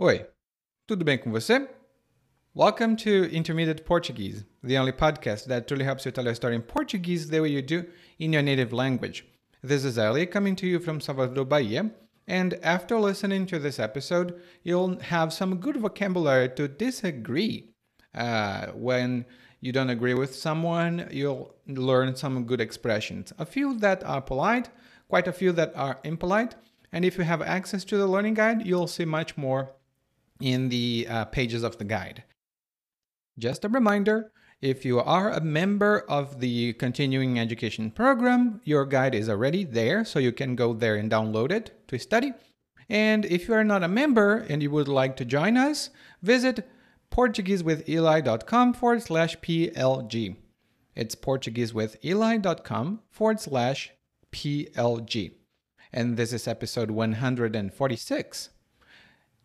Oi, 0.00 0.24
tudo 0.86 1.04
bem 1.04 1.18
com 1.18 1.32
você? 1.32 1.68
Welcome 2.54 2.94
to 2.98 3.24
Intermediate 3.34 3.82
Portuguese, 3.82 4.44
the 4.62 4.78
only 4.78 4.92
podcast 4.92 5.48
that 5.48 5.66
truly 5.66 5.84
helps 5.84 6.04
you 6.04 6.12
tell 6.12 6.24
your 6.24 6.36
story 6.36 6.54
in 6.54 6.62
Portuguese 6.62 7.28
the 7.28 7.40
way 7.40 7.48
you 7.48 7.60
do 7.60 7.84
in 8.16 8.32
your 8.32 8.42
native 8.42 8.72
language. 8.72 9.24
This 9.60 9.84
is 9.84 9.98
Ali 9.98 10.24
coming 10.26 10.54
to 10.54 10.68
you 10.68 10.78
from 10.78 11.00
Salvador, 11.00 11.44
Bahia, 11.44 11.90
and 12.28 12.60
after 12.62 12.96
listening 13.00 13.44
to 13.46 13.58
this 13.58 13.80
episode, 13.80 14.40
you'll 14.62 15.00
have 15.00 15.32
some 15.32 15.56
good 15.56 15.78
vocabulary 15.78 16.48
to 16.50 16.68
disagree. 16.68 17.74
Uh, 18.14 18.66
when 18.76 19.26
you 19.60 19.72
don't 19.72 19.90
agree 19.90 20.14
with 20.14 20.32
someone, 20.32 21.08
you'll 21.10 21.56
learn 21.66 22.14
some 22.14 22.44
good 22.44 22.60
expressions. 22.60 23.32
A 23.36 23.44
few 23.44 23.76
that 23.80 24.04
are 24.04 24.22
polite, 24.22 24.68
quite 25.08 25.26
a 25.26 25.32
few 25.32 25.50
that 25.54 25.72
are 25.74 25.98
impolite, 26.04 26.54
and 26.92 27.04
if 27.04 27.18
you 27.18 27.24
have 27.24 27.42
access 27.42 27.82
to 27.86 27.96
the 27.96 28.06
learning 28.06 28.34
guide, 28.34 28.64
you'll 28.64 28.86
see 28.86 29.04
much 29.04 29.36
more 29.36 29.72
in 30.40 30.68
the 30.68 31.06
uh, 31.08 31.24
pages 31.26 31.62
of 31.62 31.78
the 31.78 31.84
guide. 31.84 32.24
Just 33.38 33.64
a 33.64 33.68
reminder 33.68 34.32
if 34.60 34.84
you 34.84 34.98
are 34.98 35.30
a 35.30 35.40
member 35.40 36.00
of 36.08 36.40
the 36.40 36.72
continuing 36.74 37.38
education 37.38 37.92
program, 37.92 38.60
your 38.64 38.84
guide 38.84 39.14
is 39.14 39.28
already 39.28 39.62
there, 39.64 40.04
so 40.04 40.18
you 40.18 40.32
can 40.32 40.56
go 40.56 40.74
there 40.74 40.96
and 40.96 41.10
download 41.10 41.52
it 41.52 41.86
to 41.88 41.98
study. 41.98 42.32
And 42.88 43.24
if 43.24 43.46
you 43.46 43.54
are 43.54 43.64
not 43.64 43.84
a 43.84 43.88
member 43.88 44.38
and 44.48 44.62
you 44.62 44.70
would 44.72 44.88
like 44.88 45.16
to 45.18 45.24
join 45.24 45.56
us, 45.56 45.90
visit 46.22 46.68
PortugueseWithEli.com 47.12 48.74
forward 48.74 49.02
slash 49.02 49.36
PLG. 49.38 50.36
It's 50.96 51.14
PortugueseWithEli.com 51.14 53.00
forward 53.10 53.40
slash 53.40 53.92
PLG. 54.32 55.32
And 55.92 56.16
this 56.16 56.32
is 56.32 56.48
episode 56.48 56.90
146. 56.90 58.50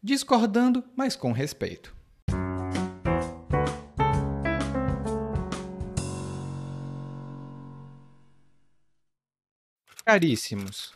Discordando, 0.05 0.84
mas 0.98 1.16
com 1.16 1.31
respeito. 1.31 1.95
Caríssimos, 10.05 10.91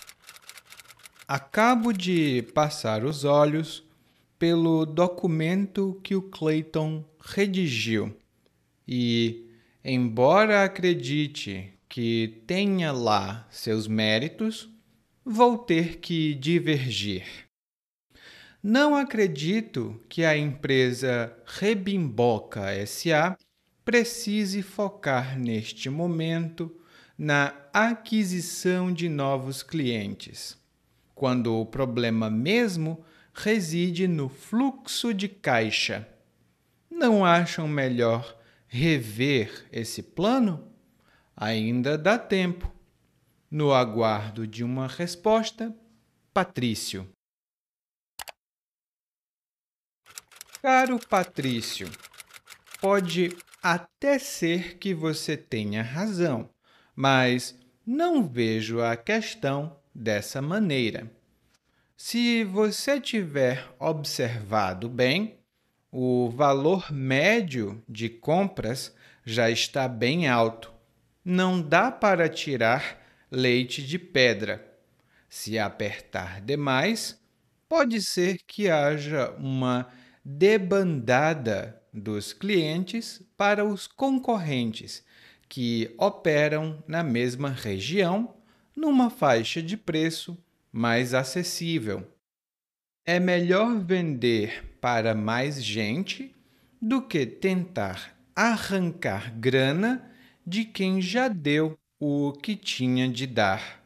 acabo 1.26 1.94
de 1.94 2.42
passar 2.54 3.06
os 3.06 3.24
olhos 3.24 3.82
pelo 4.38 4.86
documento 4.86 5.98
que 6.04 6.14
o 6.14 6.22
Clayton 6.22 7.06
redigiu 7.18 8.14
e, 8.86 9.50
embora 9.86 10.66
acredite 10.66 11.74
que 11.88 12.44
tenha 12.46 12.92
lá 12.92 13.48
seus 13.50 13.88
méritos, 13.88 14.70
vou 15.24 15.58
ter 15.58 16.00
que 16.00 16.34
divergir. 16.36 17.47
Não 18.62 18.96
acredito 18.96 20.02
que 20.10 20.26
a 20.26 20.36
empresa 20.36 21.32
Rebimboca 21.46 22.64
SA 22.86 23.38
precise 23.86 24.62
focar 24.62 25.38
neste 25.38 25.90
momento 25.90 26.76
na 27.18 27.54
aquisição 27.72 28.92
de 28.92 29.08
novos 29.08 29.64
clientes, 29.64 30.58
quando 31.16 31.56
o 31.56 31.66
problema 31.66 32.30
mesmo 32.30 33.04
reside 33.34 34.08
no 34.08 34.28
fluxo 34.28 35.14
de 35.14 35.30
caixa. 35.30 36.08
Não 36.90 37.24
acham 37.24 37.68
melhor 37.68 38.38
rever 38.68 39.66
esse 39.72 40.02
plano? 40.02 40.68
Ainda 41.36 41.98
dá 41.98 42.18
tempo. 42.18 42.72
No 43.50 43.72
aguardo 43.72 44.46
de 44.46 44.64
uma 44.64 44.88
resposta, 44.88 45.74
Patrício. 46.34 47.08
Caro 50.62 51.00
Patrício, 51.08 51.88
pode 52.82 53.38
até 53.62 54.18
ser 54.18 54.80
que 54.80 54.92
você 54.92 55.38
tenha 55.38 55.84
razão, 55.84 56.50
mas 56.96 57.56
não 57.86 58.28
vejo 58.28 58.82
a 58.82 58.98
questão 58.98 59.78
dessa 59.94 60.42
maneira. 60.42 61.12
Se 61.96 62.44
você 62.44 63.00
tiver 63.00 63.68
observado 63.78 64.90
bem, 64.90 65.38
o 65.92 66.30
valor 66.32 66.92
médio 66.92 67.84
de 67.88 68.10
compras 68.10 68.94
já 69.24 69.52
está 69.52 69.88
bem 69.88 70.28
alto. 70.28 70.74
Não 71.24 71.62
dá 71.62 71.92
para 71.92 72.28
tirar 72.28 73.00
leite 73.30 73.86
de 73.86 74.00
pedra. 74.00 74.66
Se 75.30 75.60
apertar 75.60 76.42
demais, 76.42 77.22
pode 77.70 78.02
ser 78.02 78.40
que 78.48 78.70
haja 78.70 79.30
uma 79.38 79.88
debandada 80.30 81.82
dos 81.94 82.34
clientes 82.34 83.22
para 83.38 83.64
os 83.64 83.88
concorrentes 83.88 85.02
que 85.48 85.96
operam 85.98 86.84
na 86.86 87.02
mesma 87.02 87.50
região 87.50 88.36
numa 88.76 89.10
faixa 89.10 89.62
de 89.62 89.78
preço 89.78 90.38
mais 90.70 91.14
acessível. 91.14 92.06
É 93.06 93.22
melhor 93.22 93.80
vender 93.80 94.78
para 94.82 95.16
mais 95.16 95.64
gente 95.64 96.36
do 96.82 97.02
que 97.02 97.26
tentar 97.26 98.14
arrancar 98.36 99.34
grana 99.40 100.12
de 100.46 100.66
quem 100.66 101.02
já 101.02 101.30
deu 101.30 101.80
o 101.98 102.34
que 102.34 102.58
tinha 102.58 103.08
de 103.08 103.26
dar. 103.26 103.82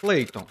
Clayton, 0.00 0.46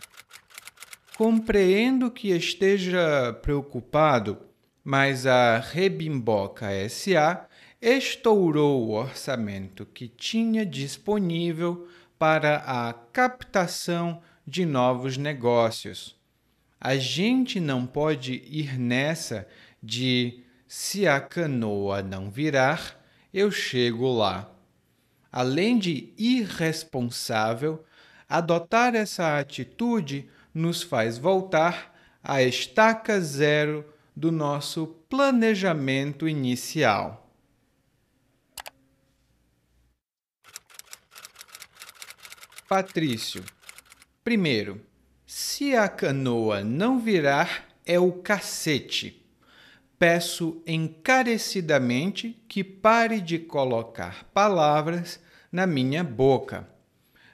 compreendo 1.20 2.10
que 2.10 2.30
esteja 2.30 3.38
preocupado, 3.42 4.38
mas 4.82 5.26
a 5.26 5.60
Rebimboca 5.60 6.68
SA 6.88 7.46
estourou 7.82 8.88
o 8.88 8.92
orçamento 8.92 9.86
que 9.86 10.08
tinha 10.08 10.66
disponível 10.66 11.90
para 12.18 12.64
a 12.66 12.94
captação 12.94 14.22
de 14.48 14.66
novos 14.66 15.18
negócios. 15.18 16.18
A 16.80 16.96
gente 16.96 17.60
não 17.60 17.86
pode 17.86 18.36
ir 18.48 18.80
nessa 18.80 19.46
de 19.84 20.42
se 20.66 21.06
a 21.06 21.20
canoa 21.20 22.02
não 22.02 22.32
virar, 22.32 22.98
eu 23.34 23.52
chego 23.52 24.08
lá. 24.08 24.50
Além 25.30 25.78
de 25.78 26.14
irresponsável, 26.18 27.84
adotar 28.30 28.96
essa 28.96 29.38
atitude 29.38 30.30
nos 30.54 30.82
faz 30.82 31.18
voltar 31.18 31.96
à 32.24 32.42
estaca 32.42 33.20
zero 33.20 33.86
do 34.16 34.32
nosso 34.32 34.88
planejamento 35.10 36.28
inicial. 36.28 37.30
Patrício. 42.68 43.44
Primeiro, 44.24 44.82
se 45.26 45.76
a 45.76 45.88
canoa 45.90 46.64
não 46.64 47.00
virar, 47.00 47.68
é 47.86 48.00
o 48.00 48.12
cacete. 48.12 49.26
Peço 49.98 50.62
encarecidamente 50.68 52.40
que 52.48 52.64
pare 52.64 53.20
de 53.20 53.40
colocar 53.40 54.26
palavras 54.34 55.20
na 55.52 55.66
minha 55.66 56.04
boca. 56.04 56.68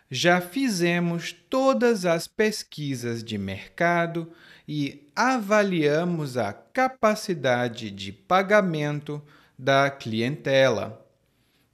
Já 0.09 0.39
fizemos 0.39 1.31
todas 1.49 2.05
as 2.05 2.27
pesquisas 2.27 3.23
de 3.23 3.37
mercado 3.37 4.31
e 4.67 5.09
avaliamos 5.15 6.37
a 6.37 6.53
capacidade 6.53 7.89
de 7.89 8.11
pagamento 8.11 9.21
da 9.57 9.89
clientela. 9.89 11.03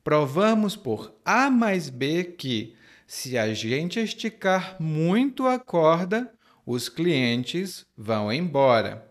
Provamos 0.03 0.75
por 0.75 1.13
A 1.25 1.49
mais 1.49 1.89
B 1.89 2.23
que 2.23 2.75
se 3.05 3.37
a 3.37 3.53
gente 3.53 3.99
esticar 3.99 4.77
muito 4.79 5.45
a 5.45 5.59
corda, 5.59 6.33
os 6.65 6.87
clientes 6.87 7.85
vão 7.97 8.31
embora. 8.31 9.05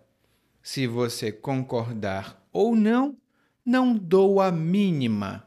Se 0.63 0.87
você 0.87 1.31
concordar 1.31 2.43
ou 2.53 2.75
não, 2.75 3.17
não 3.65 3.95
dou 3.95 4.41
a 4.41 4.51
mínima. 4.51 5.47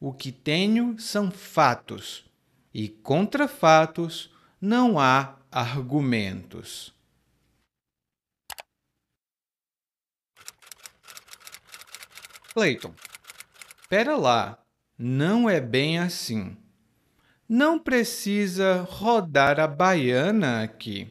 O 0.00 0.12
que 0.12 0.32
tenho 0.32 0.98
são 0.98 1.30
fatos, 1.30 2.24
e 2.72 2.88
contra 2.88 3.46
fatos 3.48 4.32
não 4.60 4.98
há 4.98 5.36
argumentos. 5.50 6.94
Clayton, 12.52 12.94
pera 13.88 14.16
lá, 14.16 14.58
não 14.98 15.48
é 15.48 15.60
bem 15.60 15.98
assim 15.98 16.56
não 17.54 17.78
precisa 17.78 18.80
rodar 18.88 19.60
a 19.60 19.66
baiana 19.66 20.62
aqui. 20.62 21.06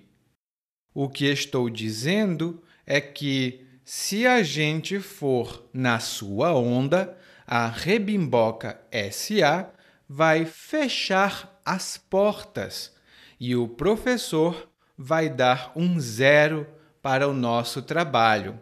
O 0.91 1.07
que 1.07 1.25
estou 1.25 1.69
dizendo 1.69 2.63
é 2.83 2.99
que, 2.99 3.63
se 3.85 4.25
a 4.25 4.41
gente 4.41 4.99
for 4.99 5.69
na 5.71 5.99
sua 5.99 6.55
onda, 6.55 7.15
a 7.45 7.67
Rebimboca 7.67 8.81
SA 9.11 9.71
vai 10.13 10.43
fechar 10.43 11.57
as 11.63 11.97
portas 11.97 12.93
e 13.39 13.55
o 13.55 13.65
professor 13.65 14.69
vai 14.97 15.29
dar 15.29 15.71
um 15.73 15.97
zero 16.01 16.67
para 17.01 17.29
o 17.29 17.33
nosso 17.33 17.81
trabalho. 17.81 18.59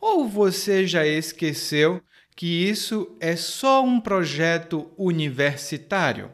Ou 0.00 0.28
você 0.28 0.86
já 0.86 1.04
esqueceu 1.04 2.00
que 2.36 2.46
isso 2.46 3.16
é 3.18 3.34
só 3.34 3.82
um 3.82 4.00
projeto 4.00 4.88
universitário? 4.96 6.32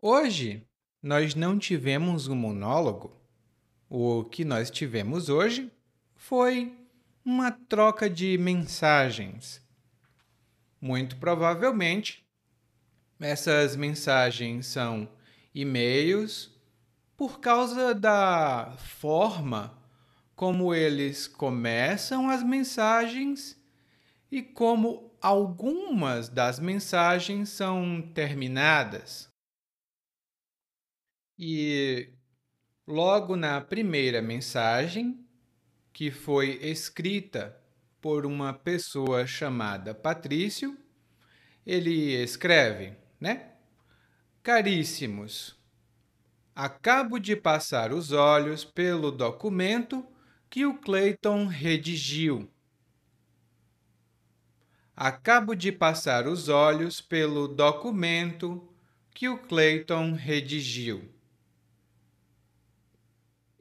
Hoje 0.00 0.66
nós 1.02 1.34
não 1.34 1.58
tivemos 1.58 2.26
um 2.26 2.34
monólogo. 2.34 3.21
O 3.94 4.24
que 4.24 4.42
nós 4.42 4.70
tivemos 4.70 5.28
hoje 5.28 5.70
foi 6.16 6.74
uma 7.22 7.50
troca 7.50 8.08
de 8.08 8.38
mensagens. 8.38 9.60
Muito 10.80 11.18
provavelmente, 11.18 12.26
essas 13.20 13.76
mensagens 13.76 14.64
são 14.64 15.06
e-mails 15.54 16.58
por 17.18 17.38
causa 17.38 17.94
da 17.94 18.74
forma 18.78 19.78
como 20.34 20.72
eles 20.72 21.28
começam 21.28 22.30
as 22.30 22.42
mensagens 22.42 23.62
e 24.30 24.40
como 24.40 25.12
algumas 25.20 26.30
das 26.30 26.58
mensagens 26.58 27.50
são 27.50 28.00
terminadas. 28.14 29.28
E 31.38 32.08
logo 32.86 33.36
na 33.36 33.60
primeira 33.60 34.20
mensagem, 34.20 35.24
que 35.92 36.10
foi 36.10 36.58
escrita 36.62 37.56
por 38.00 38.26
uma 38.26 38.52
pessoa 38.52 39.26
chamada 39.26 39.94
Patrício, 39.94 40.76
ele 41.64 42.14
escreve, 42.22 42.96
né? 43.20 43.52
Caríssimos, 44.42 45.56
acabo 46.54 47.18
de 47.18 47.36
passar 47.36 47.92
os 47.92 48.10
olhos 48.10 48.64
pelo 48.64 49.12
documento 49.12 50.04
que 50.50 50.66
o 50.66 50.76
Clayton 50.76 51.46
redigiu. 51.46 52.50
Acabo 54.96 55.54
de 55.54 55.70
passar 55.70 56.26
os 56.26 56.48
olhos 56.48 57.00
pelo 57.00 57.46
documento 57.46 58.68
que 59.14 59.28
o 59.28 59.38
Clayton 59.38 60.12
redigiu. 60.14 61.11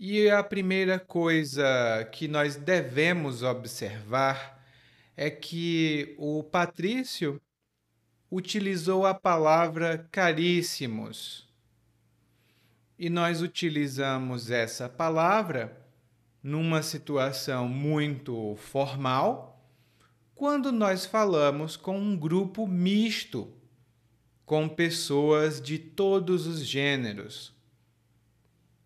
E 0.04 0.32
a 0.32 0.44
primeira 0.44 0.98
coisa 0.98 1.64
que 2.12 2.28
nós 2.28 2.56
devemos 2.56 3.44
observar 3.44 4.60
é 5.16 5.30
que 5.30 6.16
o 6.18 6.42
Patrício 6.42 7.40
utilizou 8.32 9.06
a 9.06 9.14
palavra 9.14 10.10
caríssimos. 10.12 11.48
E 12.98 13.12
nós 13.12 13.44
utilizamos 13.44 14.50
essa 14.50 14.90
palavra 14.90 15.86
numa 16.42 16.82
situação 16.82 17.68
muito 17.68 18.56
formal, 18.56 19.64
quando 20.34 20.72
nós 20.72 21.06
falamos 21.06 21.78
com 21.78 21.96
um 21.96 22.18
grupo 22.18 22.66
misto, 22.66 23.54
com 24.48 24.68
pessoas 24.68 25.62
de 25.62 25.78
todos 25.78 26.48
os 26.48 26.66
gêneros 26.66 27.61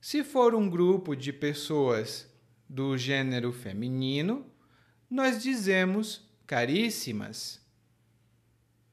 se 0.05 0.23
for 0.23 0.53
um 0.53 0.69
grupo 0.69 1.15
de 1.15 1.33
pessoas 1.33 2.31
do 2.69 2.95
gênero 2.95 3.51
feminino, 3.51 4.45
nós 5.09 5.41
dizemos 5.41 6.29
caríssimas. 6.45 7.59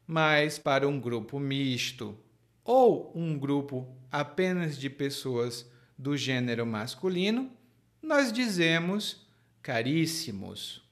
Mas 0.07 0.59
para 0.59 0.89
um 0.89 0.99
grupo 0.99 1.39
misto 1.39 2.19
ou 2.65 3.13
um 3.15 3.39
grupo 3.39 3.95
apenas 4.11 4.79
de 4.79 4.89
pessoas 4.89 5.71
do 5.99 6.17
gênero 6.17 6.65
masculino, 6.65 7.53
nós 8.01 8.33
dizemos 8.33 9.29
caríssimos. 9.61 10.83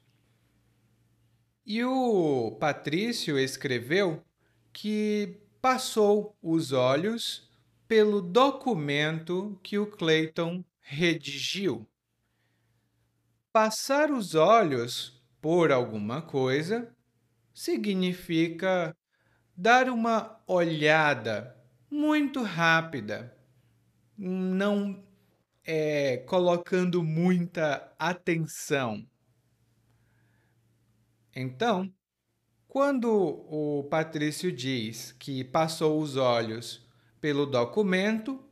E 1.64 1.82
o 1.82 2.58
Patrício 2.61 3.38
escreveu 3.38 4.23
que 4.70 5.40
passou 5.62 6.37
os 6.43 6.73
olhos 6.73 7.50
pelo 7.90 8.22
documento 8.22 9.58
que 9.64 9.76
o 9.76 9.84
Clayton 9.84 10.64
redigiu. 10.78 11.90
Passar 13.52 14.12
os 14.12 14.37
olhos 14.37 15.20
por 15.40 15.72
alguma 15.72 16.22
coisa 16.22 16.94
significa 17.52 18.96
dar 19.56 19.88
uma 19.88 20.40
olhada 20.46 21.60
muito 21.90 22.44
rápida, 22.44 23.37
não 24.16 25.04
é, 25.64 26.19
colocando 26.19 27.02
muita 27.02 27.92
atenção. 27.98 29.04
Então, 31.34 31.92
quando 32.69 33.10
o 33.10 33.82
Patrício 33.90 34.52
diz 34.52 35.10
que 35.10 35.42
passou 35.42 36.00
os 36.00 36.14
olhos 36.14 36.79
pelo 37.20 37.46
documento, 37.46 38.43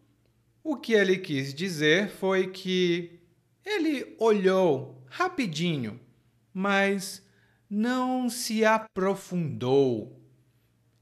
o 0.62 0.76
que 0.76 0.92
ele 0.92 1.18
quis 1.18 1.54
dizer 1.54 2.10
foi 2.10 2.50
que 2.50 3.20
ele 3.64 4.14
olhou 4.18 5.02
rapidinho, 5.06 5.98
mas 6.52 7.26
não 7.68 8.28
se 8.28 8.64
aprofundou. 8.64 10.20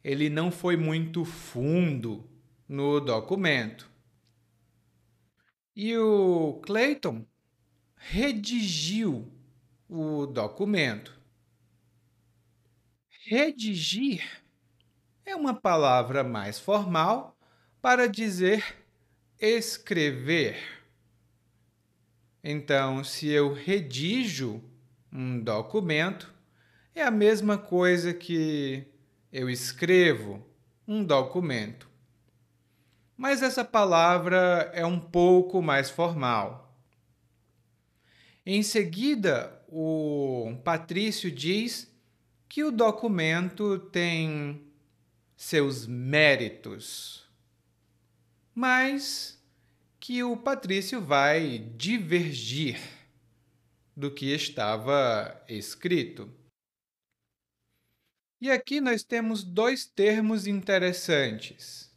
Ele 0.03 0.31
não 0.31 0.51
foi 0.51 0.77
muito 0.77 1.25
fundo 1.25 2.29
no 2.69 3.01
documento. 3.01 3.91
E 5.75 5.97
o 5.97 6.61
Clayton 6.65 7.27
redigiu 7.97 9.31
o 9.89 10.27
documento. 10.27 11.21
Redigir 13.27 14.43
é 15.25 15.35
uma 15.35 15.53
palavra 15.53 16.23
mais 16.23 16.59
formal 16.61 17.36
para 17.81 18.07
dizer 18.07 18.65
escrever. 19.39 20.57
Então, 22.43 23.03
se 23.03 23.29
eu 23.29 23.53
redijo 23.53 24.63
um 25.13 25.41
documento, 25.41 26.33
é 26.95 27.03
a 27.03 27.11
mesma 27.11 27.59
coisa 27.59 28.15
que 28.15 28.87
eu 29.33 29.51
escrevo 29.51 30.47
um 30.87 31.05
documento. 31.05 31.89
Mas 33.17 33.43
essa 33.43 33.65
palavra 33.65 34.71
é 34.73 34.85
um 34.87 35.01
pouco 35.01 35.61
mais 35.61 35.91
formal. 35.91 36.75
Em 38.45 38.63
seguida, 38.63 39.61
o 39.69 40.57
Patrício 40.63 41.31
diz 41.31 41.93
que 42.49 42.63
o 42.63 42.71
documento 42.71 43.79
tem 43.91 44.63
seus 45.37 45.87
méritos 45.87 47.26
mas 48.57 49.39
que 50.01 50.25
o 50.25 50.35
Patrício 50.35 50.99
vai 50.99 51.59
divergir 51.77 52.81
do 53.95 54.11
que 54.11 54.33
estava 54.33 55.45
escrito. 55.47 56.33
E 58.41 58.51
aqui 58.51 58.81
nós 58.81 59.03
temos 59.03 59.45
dois 59.45 59.85
termos 59.85 60.47
interessantes. 60.47 61.95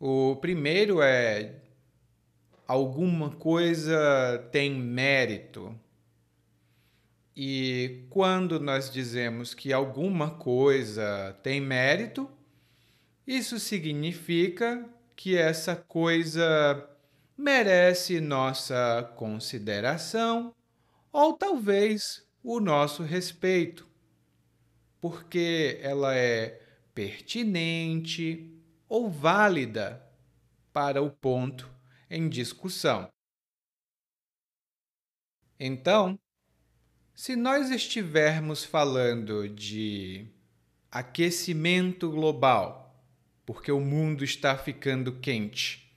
O 0.00 0.36
primeiro 0.36 1.02
é 1.02 1.60
alguma 2.66 3.30
coisa 3.30 4.48
tem 4.50 4.74
mérito. 4.74 5.78
E 7.36 8.06
quando 8.08 8.58
nós 8.58 8.90
dizemos 8.90 9.52
que 9.52 9.70
alguma 9.70 10.30
coisa 10.30 11.38
tem 11.42 11.60
mérito, 11.60 12.30
isso 13.26 13.58
significa 13.58 14.88
que 15.18 15.36
essa 15.36 15.74
coisa 15.74 16.88
merece 17.36 18.20
nossa 18.20 19.02
consideração 19.16 20.54
ou 21.10 21.36
talvez 21.36 22.24
o 22.40 22.60
nosso 22.60 23.02
respeito, 23.02 23.84
porque 25.00 25.80
ela 25.82 26.14
é 26.14 26.62
pertinente 26.94 28.56
ou 28.88 29.10
válida 29.10 30.00
para 30.72 31.02
o 31.02 31.10
ponto 31.10 31.68
em 32.08 32.28
discussão. 32.28 33.10
Então, 35.58 36.16
se 37.12 37.34
nós 37.34 37.72
estivermos 37.72 38.62
falando 38.62 39.48
de 39.48 40.28
aquecimento 40.92 42.08
global, 42.08 42.87
porque 43.48 43.72
o 43.72 43.80
mundo 43.80 44.24
está 44.24 44.58
ficando 44.58 45.10
quente. 45.10 45.90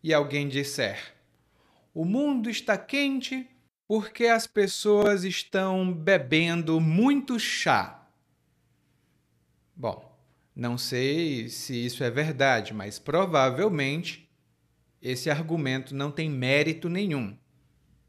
E 0.00 0.14
alguém 0.14 0.46
disser: 0.46 1.12
O 1.92 2.04
mundo 2.04 2.48
está 2.48 2.78
quente 2.78 3.50
porque 3.88 4.26
as 4.26 4.46
pessoas 4.46 5.24
estão 5.24 5.92
bebendo 5.92 6.80
muito 6.80 7.36
chá 7.36 8.08
Bom, 9.74 10.16
não 10.54 10.78
sei 10.78 11.48
se 11.48 11.84
isso 11.84 12.04
é 12.04 12.10
verdade, 12.12 12.72
mas 12.72 13.00
provavelmente 13.00 14.30
esse 15.02 15.28
argumento 15.28 15.96
não 15.96 16.12
tem 16.12 16.30
mérito 16.30 16.88
nenhum. 16.88 17.36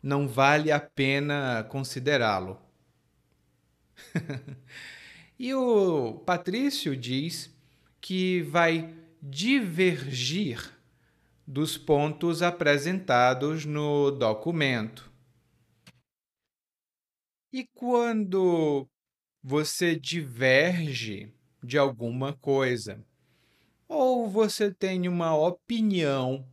Não 0.03 0.27
vale 0.27 0.71
a 0.71 0.79
pena 0.79 1.65
considerá-lo. 1.69 2.61
e 5.39 5.51
o 5.55 6.21
Patrício 6.23 6.95
diz 6.95 7.54
que 8.05 8.43
vai 8.43 8.95
divergir 9.19 10.79
dos 11.47 11.75
pontos 11.75 12.43
apresentados 12.43 13.65
no 13.65 14.11
documento. 14.11 15.11
E 17.51 17.67
quando 17.73 18.87
você 19.41 19.95
diverge 19.95 21.33
de 21.63 21.79
alguma 21.79 22.33
coisa, 22.33 23.03
ou 23.87 24.29
você 24.29 24.71
tem 24.71 25.07
uma 25.07 25.35
opinião 25.35 26.47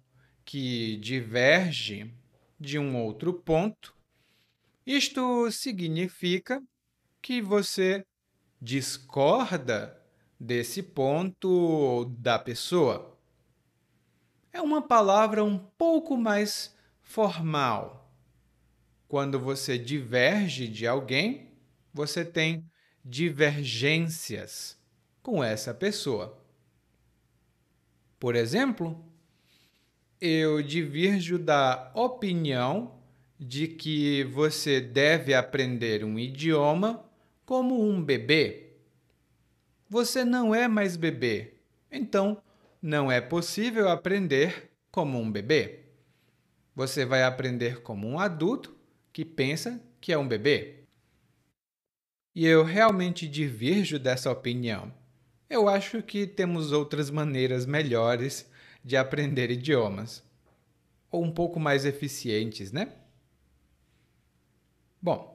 que 0.46 0.96
diverge 1.02 2.10
de 2.58 2.78
um 2.78 2.96
outro 2.96 3.34
ponto, 3.34 3.94
isto 4.86 5.50
significa 5.50 6.62
que 7.20 7.42
você 7.42 8.06
discorda 8.58 10.01
desse 10.42 10.82
ponto 10.82 12.04
da 12.18 12.36
pessoa. 12.36 13.16
É 14.52 14.60
uma 14.60 14.82
palavra 14.82 15.44
um 15.44 15.56
pouco 15.56 16.16
mais 16.16 16.76
formal. 17.00 18.12
Quando 19.06 19.38
você 19.38 19.78
diverge 19.78 20.66
de 20.66 20.84
alguém, 20.84 21.52
você 21.94 22.24
tem 22.24 22.68
divergências 23.04 24.76
com 25.22 25.44
essa 25.44 25.72
pessoa. 25.72 26.44
Por 28.18 28.34
exemplo, 28.34 29.00
eu 30.20 30.60
divirjo 30.60 31.38
da 31.38 31.92
opinião 31.94 33.00
de 33.38 33.68
que 33.68 34.24
você 34.24 34.80
deve 34.80 35.34
aprender 35.34 36.04
um 36.04 36.18
idioma 36.18 37.04
como 37.46 37.80
um 37.80 38.02
bebê. 38.02 38.71
Você 39.92 40.24
não 40.24 40.54
é 40.54 40.66
mais 40.66 40.96
bebê, 40.96 41.52
então 41.90 42.42
não 42.80 43.12
é 43.12 43.20
possível 43.20 43.90
aprender 43.90 44.70
como 44.90 45.20
um 45.20 45.30
bebê. 45.30 45.80
Você 46.74 47.04
vai 47.04 47.22
aprender 47.22 47.82
como 47.82 48.08
um 48.08 48.18
adulto 48.18 48.74
que 49.12 49.22
pensa 49.22 49.78
que 50.00 50.10
é 50.10 50.16
um 50.16 50.26
bebê. 50.26 50.84
E 52.34 52.46
eu 52.46 52.64
realmente 52.64 53.28
divirjo 53.28 53.98
dessa 53.98 54.30
opinião. 54.30 54.90
Eu 55.50 55.68
acho 55.68 56.02
que 56.02 56.26
temos 56.26 56.72
outras 56.72 57.10
maneiras 57.10 57.66
melhores 57.66 58.50
de 58.82 58.96
aprender 58.96 59.50
idiomas. 59.50 60.24
Ou 61.10 61.22
um 61.22 61.30
pouco 61.30 61.60
mais 61.60 61.84
eficientes, 61.84 62.72
né? 62.72 62.94
Bom, 65.02 65.31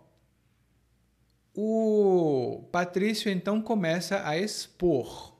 o 1.60 2.70
Patrício 2.72 3.32
então 3.32 3.60
começa 3.60 4.22
a 4.30 4.38
expor, 4.38 5.36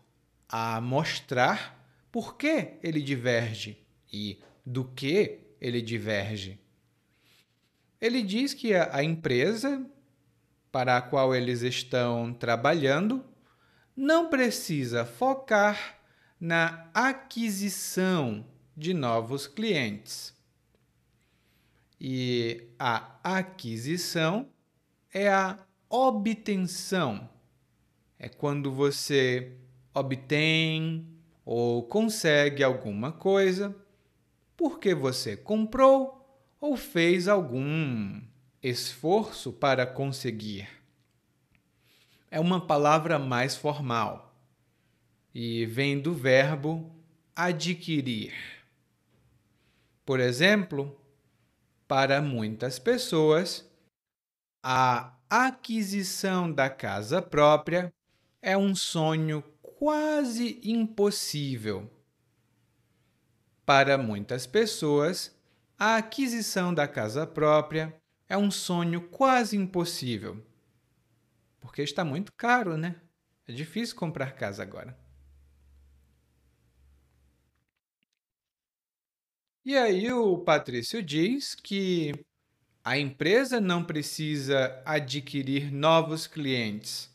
a 0.50 0.82
mostrar 0.82 1.88
por 2.12 2.36
que 2.36 2.80
ele 2.82 3.04
diverge 3.04 3.86
e 4.12 4.42
do 4.66 4.84
que 4.84 5.42
ele 5.62 5.80
diverge. 5.80 6.60
Ele 8.02 8.24
diz 8.24 8.56
que 8.56 8.74
a, 8.74 9.04
empresa 9.04 9.86
para 10.72 10.98
a 10.98 11.02
qual 11.04 11.36
eles 11.36 11.62
estão 11.62 12.34
trabalhando 12.34 13.24
não 13.96 14.28
precisa 14.28 15.06
focar 15.06 16.00
na 16.40 16.90
aquisição 16.96 18.44
de 18.76 18.92
novos 18.92 19.46
clientes. 19.46 20.34
E 22.02 22.70
a 22.80 23.20
aquisição 23.24 24.50
é 25.14 25.30
a 25.30 25.67
obtenção. 25.90 27.30
É 28.20 28.28
quando 28.28 28.72
você 28.72 29.54
obtém 29.94 31.08
ou 31.46 31.84
consegue 31.84 32.64
alguma 32.64 33.12
coisa 33.12 33.76
porque 34.56 34.94
você 34.96 35.38
comprou 35.38 36.18
ou 36.60 36.76
fez 36.76 37.28
algum 37.28 38.20
esforço 38.62 39.54
para 39.54 39.86
conseguir. 39.86 40.68
É 42.30 42.40
uma 42.40 42.66
palavra 42.66 43.20
mais 43.20 43.56
formal 43.56 44.36
e 45.34 45.66
vem 45.68 46.00
do 46.00 46.14
verbo 46.14 46.92
adquirir. 47.36 48.34
Por 50.04 50.20
exemplo, 50.20 51.00
para 51.88 52.22
muitas 52.22 52.80
pessoas, 52.80 53.70
a 54.64 55.17
aquisição 55.30 56.52
da 56.52 56.70
casa 56.70 57.22
própria 57.22 57.94
é 58.42 58.58
um 58.58 58.74
sonho 58.74 59.44
quase 59.62 60.60
impossível. 60.64 61.92
Para 63.66 63.98
muitas 63.98 64.48
pessoas, 64.48 65.36
a 65.78 65.98
aquisição 65.98 66.74
da 66.74 66.88
casa 66.88 67.28
própria 67.28 67.94
é 68.30 68.38
um 68.38 68.50
sonho 68.50 69.10
quase 69.10 69.58
impossível. 69.58 70.44
Porque 71.60 71.82
está 71.82 72.06
muito 72.06 72.32
caro, 72.34 72.78
né? 72.78 72.96
É 73.46 73.52
difícil 73.52 73.96
comprar 73.96 74.34
casa 74.34 74.64
agora. 74.64 74.98
E 79.66 79.76
aí 79.76 80.10
o 80.14 80.38
Patrício 80.38 81.04
diz 81.04 81.54
que 81.54 82.14
a 82.88 82.98
empresa 82.98 83.60
não 83.60 83.84
precisa 83.84 84.82
adquirir 84.86 85.74
novos 85.74 86.26
clientes, 86.26 87.14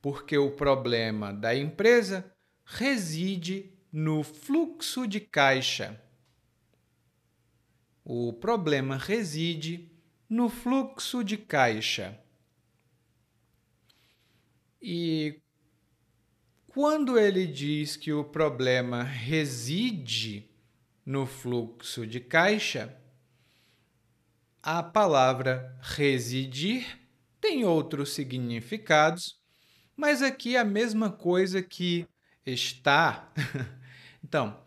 porque 0.00 0.38
o 0.38 0.52
problema 0.52 1.32
da 1.32 1.52
empresa 1.52 2.32
reside 2.64 3.72
no 3.92 4.22
fluxo 4.22 5.08
de 5.08 5.18
caixa. 5.18 6.00
O 8.04 8.32
problema 8.32 8.96
reside 8.96 9.90
no 10.28 10.48
fluxo 10.48 11.24
de 11.24 11.36
caixa. 11.36 12.16
E 14.80 15.42
quando 16.68 17.18
ele 17.18 17.48
diz 17.48 17.96
que 17.96 18.12
o 18.12 18.22
problema 18.22 19.02
reside 19.02 20.48
no 21.04 21.26
fluxo 21.26 22.06
de 22.06 22.20
caixa, 22.20 22.96
a 24.62 24.82
palavra 24.82 25.76
residir 25.80 26.98
tem 27.40 27.64
outros 27.64 28.12
significados, 28.12 29.40
mas 29.96 30.22
aqui 30.22 30.56
é 30.56 30.60
a 30.60 30.64
mesma 30.64 31.10
coisa 31.10 31.62
que 31.62 32.06
está. 32.44 33.32
então, 34.22 34.60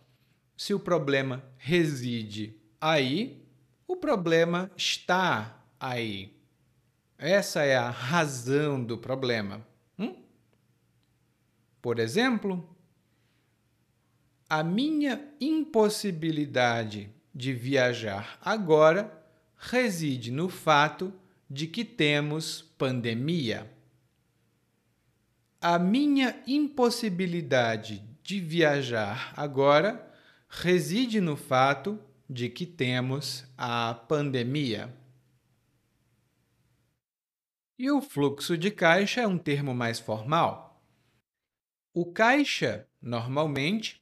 se 0.58 0.74
o 0.74 0.80
problema 0.80 1.44
reside 1.58 2.58
aí, 2.82 3.44
o 3.88 3.96
problema 3.96 4.72
está 4.76 5.64
aí. 5.80 6.36
Essa 7.18 7.64
é 7.64 7.76
a 7.76 7.90
razão 7.90 8.84
do 8.84 8.98
problema. 8.98 9.66
Hum? 9.98 10.16
Por 11.82 12.00
exemplo, 12.00 12.76
a 14.50 14.64
minha 14.64 15.34
impossibilidade 15.40 17.10
de 17.34 17.54
viajar 17.54 18.38
agora 18.42 19.23
reside 19.66 20.30
no 20.30 20.50
fato 20.50 21.14
de 21.50 21.68
que 21.68 21.86
temos 21.86 22.62
pandemia. 22.78 23.72
A 25.62 25.80
minha 25.80 26.44
impossibilidade 26.46 28.04
de 28.22 28.42
viajar 28.42 29.34
agora 29.38 30.12
reside 30.50 31.22
no 31.22 31.38
fato 31.38 31.98
de 32.30 32.50
que 32.50 32.66
temos 32.66 33.46
a 33.58 33.94
pandemia. 33.94 34.94
E 37.80 37.90
o 37.90 38.02
fluxo 38.02 38.58
de 38.58 38.70
caixa 38.70 39.22
é 39.22 39.28
um 39.28 39.38
termo 39.38 39.74
mais 39.74 39.98
formal. 39.98 40.84
O 41.94 42.12
caixa, 42.12 42.86
normalmente, 43.02 44.02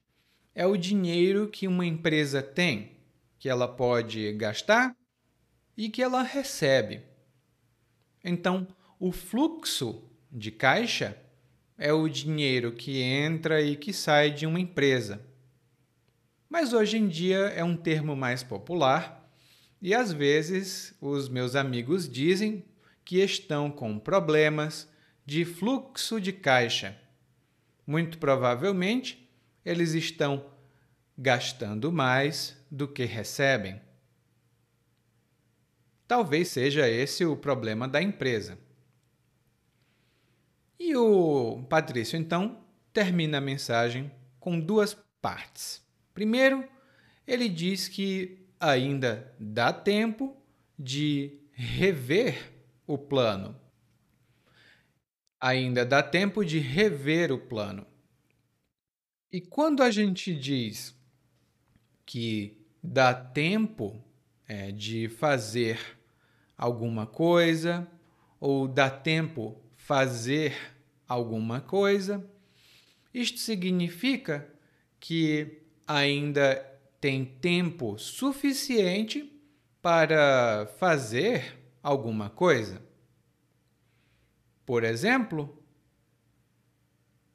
é 0.55 0.65
o 0.65 0.75
dinheiro 0.75 1.49
que 1.49 1.67
uma 1.67 1.85
empresa 1.85 2.41
tem, 2.41 2.97
que 3.37 3.47
ela 3.47 3.67
pode 3.67 4.33
gastar 4.33 4.95
e 5.77 5.89
que 5.89 6.01
ela 6.01 6.23
recebe. 6.23 7.01
Então, 8.23 8.67
o 8.99 9.11
fluxo 9.11 10.03
de 10.31 10.51
caixa 10.51 11.17
é 11.77 11.91
o 11.91 12.07
dinheiro 12.07 12.71
que 12.71 13.01
entra 13.01 13.61
e 13.61 13.75
que 13.75 13.91
sai 13.91 14.31
de 14.31 14.45
uma 14.45 14.59
empresa. 14.59 15.21
Mas 16.49 16.73
hoje 16.73 16.97
em 16.97 17.07
dia 17.07 17.37
é 17.37 17.63
um 17.63 17.75
termo 17.75 18.15
mais 18.15 18.43
popular 18.43 19.31
e 19.81 19.93
às 19.93 20.11
vezes 20.11 20.93
os 21.01 21.27
meus 21.27 21.55
amigos 21.55 22.07
dizem 22.07 22.63
que 23.03 23.17
estão 23.17 23.71
com 23.71 23.97
problemas 23.97 24.87
de 25.25 25.43
fluxo 25.45 26.19
de 26.19 26.31
caixa 26.33 27.01
muito 27.85 28.17
provavelmente 28.17 29.29
eles 29.65 29.93
estão 29.93 30.45
gastando 31.17 31.91
mais 31.91 32.57
do 32.71 32.87
que 32.87 33.03
recebem. 33.03 33.81
Talvez 36.11 36.49
seja 36.49 36.89
esse 36.89 37.23
o 37.23 37.37
problema 37.37 37.87
da 37.87 38.01
empresa. 38.01 38.59
E 40.77 40.93
o 40.93 41.63
Patrício, 41.69 42.17
então, 42.19 42.65
termina 42.91 43.37
a 43.37 43.39
mensagem 43.39 44.11
com 44.37 44.59
duas 44.59 44.93
partes. 45.21 45.81
Primeiro, 46.13 46.67
ele 47.25 47.47
diz 47.47 47.87
que 47.87 48.45
ainda 48.59 49.33
dá 49.39 49.71
tempo 49.71 50.35
de 50.77 51.39
rever 51.53 52.51
o 52.85 52.97
plano. 52.97 53.57
Ainda 55.39 55.85
dá 55.85 56.03
tempo 56.03 56.43
de 56.43 56.59
rever 56.59 57.31
o 57.31 57.39
plano. 57.39 57.87
E 59.31 59.39
quando 59.39 59.81
a 59.81 59.89
gente 59.89 60.35
diz 60.35 60.93
que 62.05 62.67
dá 62.83 63.13
tempo 63.13 64.03
é, 64.45 64.73
de 64.73 65.07
fazer 65.07 66.00
alguma 66.61 67.07
coisa 67.07 67.87
ou 68.39 68.67
dá 68.67 68.87
tempo 68.87 69.59
fazer 69.75 70.55
alguma 71.07 71.59
coisa. 71.59 72.23
Isto 73.11 73.39
significa 73.39 74.47
que 74.99 75.63
ainda 75.87 76.55
tem 77.01 77.25
tempo 77.25 77.97
suficiente 77.97 79.27
para 79.81 80.67
fazer 80.77 81.57
alguma 81.81 82.29
coisa. 82.29 82.79
Por 84.63 84.83
exemplo, 84.83 85.57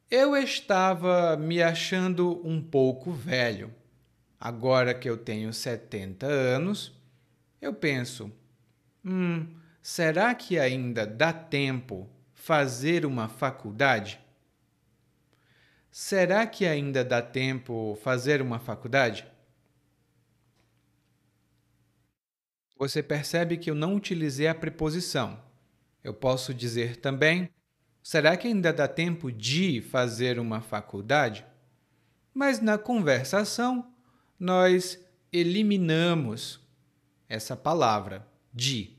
eu 0.09 0.37
estava 0.37 1.37
me 1.37 1.61
achando 1.61 2.41
um 2.47 2.63
pouco 2.63 3.11
velho. 3.11 3.75
Agora 4.39 4.95
que 4.95 5.11
eu 5.11 5.17
tenho 5.17 5.53
70 5.53 6.27
anos, 6.27 6.93
eu 7.61 7.75
penso, 7.75 8.31
Hum, 9.09 9.47
será 9.81 10.35
que 10.35 10.59
ainda 10.59 11.07
dá 11.07 11.33
tempo 11.33 12.11
fazer 12.35 13.07
uma 13.07 13.29
faculdade? 13.29 14.19
Será 15.93 16.45
que 16.45 16.67
ainda 16.67 17.05
dá 17.05 17.23
tempo 17.23 17.97
fazer 18.03 18.43
uma 18.43 18.59
faculdade? 18.59 19.25
Você 22.77 23.01
percebe 23.01 23.57
que 23.57 23.71
eu 23.71 23.77
não 23.77 23.95
utilizei 23.95 24.49
a 24.49 24.55
preposição. 24.55 25.41
Eu 26.03 26.13
posso 26.13 26.53
dizer 26.53 26.97
também: 26.97 27.49
será 28.03 28.37
que 28.37 28.49
ainda 28.49 28.73
dá 28.73 28.89
tempo 28.89 29.31
de 29.31 29.81
fazer 29.83 30.41
uma 30.41 30.61
faculdade? 30.61 31.47
Mas 32.35 32.61
na 32.61 32.77
conversação, 32.77 33.89
nós 34.39 34.99
eliminamos 35.33 36.61
essa 37.29 37.57
palavra 37.57 38.27
de. 38.53 38.96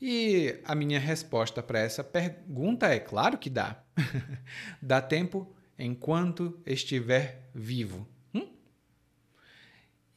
E 0.00 0.60
a 0.64 0.74
minha 0.74 1.00
resposta 1.00 1.62
para 1.62 1.78
essa 1.78 2.04
pergunta 2.04 2.86
é 2.86 3.00
claro 3.00 3.38
que 3.38 3.48
dá. 3.48 3.82
dá 4.80 5.00
tempo 5.00 5.50
enquanto 5.78 6.60
estiver 6.66 7.48
vivo. 7.54 8.06
Hum? 8.34 8.46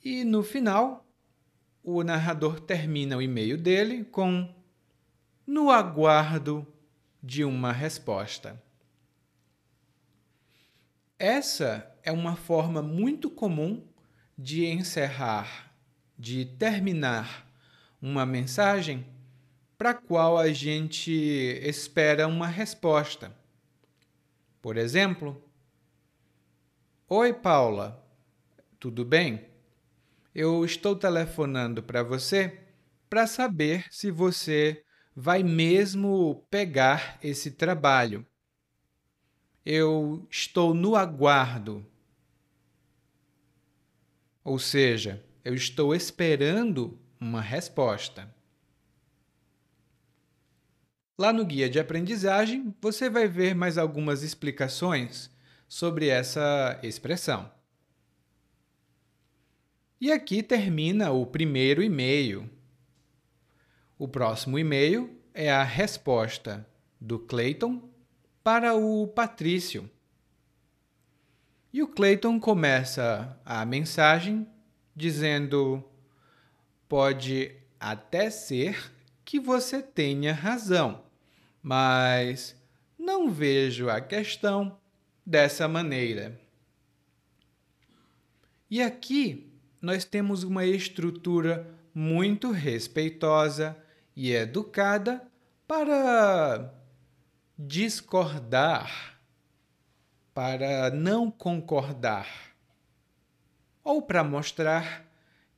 E 0.03 0.23
no 0.25 0.43
final, 0.43 1.05
o 1.81 2.03
narrador 2.03 2.59
termina 2.59 3.15
o 3.17 3.21
e-mail 3.21 3.57
dele 3.57 4.03
com 4.03 4.53
no 5.47 5.71
aguardo 5.71 6.67
de 7.23 7.43
uma 7.43 7.71
resposta. 7.71 8.61
Essa 11.17 11.97
é 12.03 12.11
uma 12.11 12.35
forma 12.35 12.81
muito 12.81 13.29
comum 13.29 13.85
de 14.37 14.65
encerrar, 14.65 15.73
de 16.17 16.45
terminar 16.45 17.45
uma 18.01 18.25
mensagem 18.25 19.05
para 19.79 19.91
a 19.91 19.93
qual 19.93 20.37
a 20.37 20.51
gente 20.51 21.09
espera 21.09 22.27
uma 22.27 22.47
resposta. 22.47 23.33
Por 24.61 24.75
exemplo, 24.75 25.41
Oi, 27.07 27.31
Paula, 27.31 28.05
tudo 28.77 29.05
bem? 29.05 29.45
Eu 30.35 30.65
estou 30.65 30.97
telefonando 30.97 31.81
para 31.81 32.03
você 32.03 32.59
para 33.09 33.25
saber 33.25 33.85
se 33.89 34.11
você 34.11 34.83
vai 35.15 35.43
mesmo 35.43 36.45
pegar 36.51 37.17
esse 37.23 37.49
trabalho. 37.49 38.27
Eu 39.65 40.27
estou 40.29 40.73
no 40.73 40.97
aguardo. 40.97 41.85
Ou 44.43 44.59
seja, 44.59 45.25
eu 45.43 45.55
estou 45.55 45.95
esperando 45.95 46.99
uma 47.17 47.39
resposta. 47.39 48.37
Lá 51.19 51.33
no 51.33 51.43
guia 51.43 51.69
de 51.69 51.77
aprendizagem, 51.77 52.73
você 52.79 53.09
vai 53.09 53.27
ver 53.27 53.53
mais 53.53 53.77
algumas 53.77 54.23
explicações 54.23 55.29
sobre 55.67 56.07
essa 56.07 56.79
expressão. 56.81 57.51
E 59.99 60.13
aqui 60.13 60.41
termina 60.41 61.11
o 61.11 61.25
primeiro 61.25 61.83
e-mail. 61.83 62.49
O 63.97 64.07
próximo 64.07 64.57
e-mail 64.57 65.13
é 65.33 65.51
a 65.51 65.61
resposta 65.61 66.65
do 67.01 67.19
Clayton 67.19 67.83
para 68.41 68.73
o 68.75 69.05
Patrício. 69.05 69.91
E 71.73 71.83
o 71.83 71.87
Clayton 71.89 72.39
começa 72.39 73.37
a 73.43 73.65
mensagem 73.65 74.47
dizendo: 74.95 75.83
Pode 76.87 77.57
até 77.77 78.29
ser 78.29 78.93
que 79.25 79.37
você 79.37 79.81
tenha 79.81 80.33
razão 80.33 81.08
mas 81.61 82.55
não 82.97 83.29
vejo 83.29 83.89
a 83.89 83.99
questão 84.01 84.77
dessa 85.25 85.67
maneira. 85.67 86.39
E 88.69 88.81
aqui 88.81 89.51
nós 89.81 90.05
temos 90.05 90.43
uma 90.43 90.65
estrutura 90.65 91.67
muito 91.93 92.51
respeitosa 92.51 93.77
e 94.15 94.31
educada 94.31 95.25
para 95.67 96.73
discordar, 97.57 99.19
para 100.33 100.89
não 100.91 101.31
concordar, 101.31 102.55
ou 103.83 104.01
para 104.01 104.23
mostrar 104.23 105.05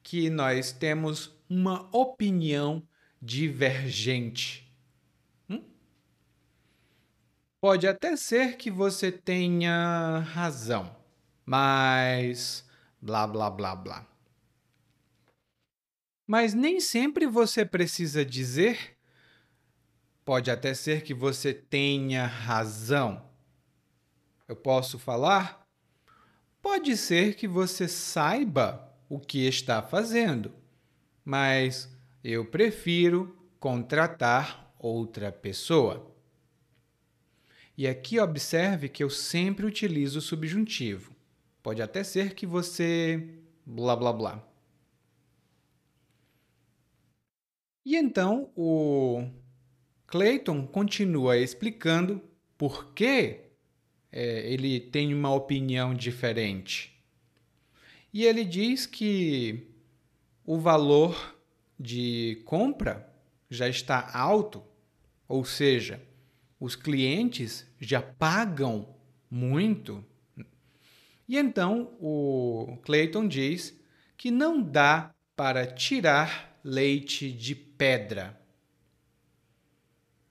que 0.01 0.29
nós 0.29 0.71
temos 0.71 1.35
uma 1.49 1.87
opinião 1.95 2.81
divergente. 3.21 4.70
Pode 7.61 7.87
até 7.87 8.15
ser 8.15 8.57
que 8.57 8.71
você 8.71 9.11
tenha 9.11 10.17
razão, 10.33 10.95
mas 11.45 12.67
blá 12.99 13.27
blá 13.27 13.51
blá 13.51 13.75
blá. 13.75 14.07
Mas 16.25 16.55
nem 16.55 16.79
sempre 16.79 17.27
você 17.27 17.63
precisa 17.63 18.25
dizer. 18.25 18.97
Pode 20.25 20.49
até 20.49 20.73
ser 20.73 21.03
que 21.03 21.13
você 21.13 21.53
tenha 21.53 22.25
razão. 22.25 23.29
Eu 24.47 24.55
posso 24.55 24.97
falar? 24.97 25.63
Pode 26.63 26.97
ser 26.97 27.35
que 27.35 27.47
você 27.47 27.87
saiba 27.87 28.91
o 29.07 29.19
que 29.19 29.45
está 29.45 29.83
fazendo, 29.83 30.51
mas 31.23 31.95
eu 32.23 32.43
prefiro 32.43 33.37
contratar 33.59 34.73
outra 34.79 35.31
pessoa. 35.31 36.10
E 37.77 37.87
aqui 37.87 38.19
observe 38.19 38.89
que 38.89 39.03
eu 39.03 39.09
sempre 39.09 39.65
utilizo 39.65 40.19
o 40.19 40.21
subjuntivo. 40.21 41.15
Pode 41.63 41.81
até 41.81 42.03
ser 42.03 42.33
que 42.33 42.45
você 42.45 43.41
blá 43.65 43.95
blá 43.95 44.13
blá. 44.13 44.47
E 47.85 47.95
então 47.95 48.51
o 48.55 49.27
Clayton 50.05 50.67
continua 50.67 51.37
explicando 51.37 52.21
por 52.57 52.93
que 52.93 53.39
é, 54.11 54.51
ele 54.51 54.79
tem 54.79 55.13
uma 55.13 55.33
opinião 55.33 55.93
diferente. 55.93 56.91
E 58.13 58.25
ele 58.25 58.43
diz 58.43 58.85
que 58.85 59.67
o 60.45 60.59
valor 60.59 61.35
de 61.79 62.41
compra 62.45 63.09
já 63.49 63.67
está 63.69 64.11
alto, 64.13 64.63
ou 65.27 65.45
seja, 65.45 66.01
os 66.61 66.75
clientes 66.75 67.67
já 67.79 67.99
pagam 67.99 68.95
muito. 69.31 70.05
E 71.27 71.35
então 71.35 71.97
o 71.99 72.77
Clayton 72.83 73.27
diz 73.27 73.75
que 74.15 74.29
não 74.29 74.61
dá 74.61 75.11
para 75.35 75.65
tirar 75.65 76.59
leite 76.63 77.31
de 77.31 77.55
pedra. 77.55 78.39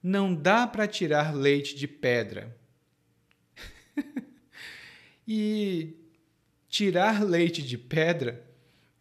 Não 0.00 0.32
dá 0.32 0.68
para 0.68 0.86
tirar 0.86 1.34
leite 1.34 1.74
de 1.74 1.88
pedra. 1.88 2.56
e 5.26 5.96
tirar 6.68 7.24
leite 7.24 7.60
de 7.60 7.76
pedra 7.76 8.48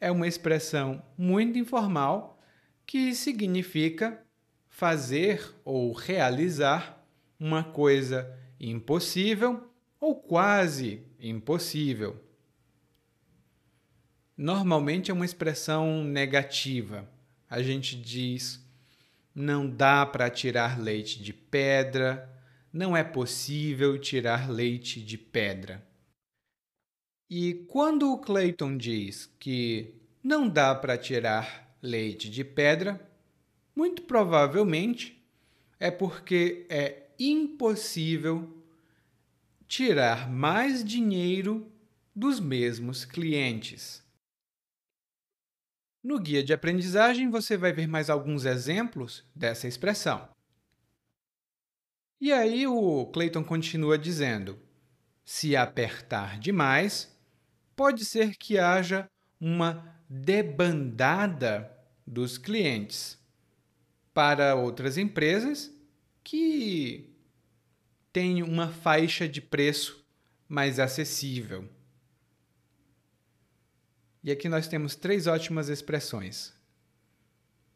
é 0.02 0.10
uma 0.10 0.28
expressão 0.28 1.06
muito 1.16 1.60
informal 1.60 2.42
que 2.88 3.14
significa 3.14 4.20
fazer 4.68 5.54
ou 5.64 5.94
realizar 5.94 6.99
uma 7.40 7.64
coisa 7.64 8.38
impossível 8.60 9.70
ou 10.00 10.16
quase 10.16 11.04
impossível. 11.20 12.22
Normalmente 14.36 15.12
é 15.12 15.14
uma 15.14 15.26
expressão 15.26 16.04
negativa. 16.04 17.10
A 17.50 17.62
gente 17.62 17.96
diz 17.96 18.66
não 19.34 19.70
dá 19.70 20.06
para 20.06 20.30
tirar 20.30 20.80
leite 20.80 21.22
de 21.22 21.32
pedra, 21.32 22.30
não 22.74 22.96
é 22.96 23.04
possível 23.04 23.98
tirar 23.98 24.50
leite 24.50 25.02
de 25.02 25.18
pedra. 25.18 25.88
E 27.30 27.54
quando 27.68 28.12
o 28.12 28.18
Clayton 28.18 28.76
diz 28.76 29.28
que 29.40 29.96
não 30.24 30.50
dá 30.50 30.74
para 30.74 30.98
tirar 30.98 31.76
leite 31.82 32.30
de 32.30 32.44
pedra, 32.44 33.00
muito 33.76 34.02
provavelmente 34.02 35.24
é 35.80 35.90
porque 35.90 36.66
é 36.70 37.09
impossível 37.20 38.64
tirar 39.68 40.32
mais 40.32 40.84
dinheiro 40.84 41.72
dos 42.16 42.40
mesmos 42.40 43.06
clientes. 43.06 44.04
No 46.02 46.18
guia 46.18 46.42
de 46.42 46.54
aprendizagem, 46.54 47.30
você 47.30 47.58
vai 47.58 47.74
ver 47.74 47.88
mais 47.88 48.10
alguns 48.10 48.46
exemplos 48.46 49.26
dessa 49.36 49.68
expressão. 49.68 50.30
E 52.22 52.32
aí 52.32 52.66
o 52.66 53.06
Clayton 53.08 53.44
continua 53.44 53.98
dizendo: 53.98 54.58
se 55.24 55.56
apertar 55.56 56.40
demais, 56.40 57.16
pode 57.76 58.06
ser 58.06 58.36
que 58.36 58.58
haja 58.58 59.10
uma 59.40 59.96
debandada 60.10 61.72
dos 62.08 62.38
clientes 62.38 63.18
para 64.14 64.56
outras 64.56 64.98
empresas 64.98 65.79
que 66.30 67.10
têm 68.14 68.44
uma 68.44 68.68
faixa 68.68 69.28
de 69.28 69.42
preço 69.42 70.06
mais 70.48 70.80
acessível. 70.80 71.68
E 74.24 74.32
aqui 74.32 74.48
nós 74.48 74.68
temos 74.68 74.96
três 74.96 75.26
ótimas 75.26 75.70
expressões. 75.70 76.54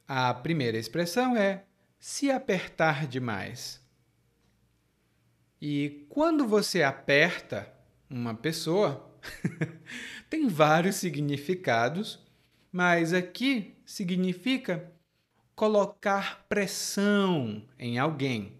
A 0.08 0.32
primeira 0.36 0.78
expressão 0.78 1.36
é 1.36 1.66
se 2.00 2.30
apertar 2.30 3.08
demais. 3.08 3.82
E 5.60 6.06
quando 6.08 6.48
você 6.48 6.84
aperta 6.84 7.74
uma 8.08 8.36
pessoa, 8.36 9.18
tem 10.30 10.48
vários 10.48 10.98
significados, 10.98 12.24
mas 12.72 13.14
aqui 13.14 13.76
significa 13.84 14.93
colocar 15.56 16.46
pressão 16.50 17.64
em 17.78 17.98
alguém, 17.98 18.54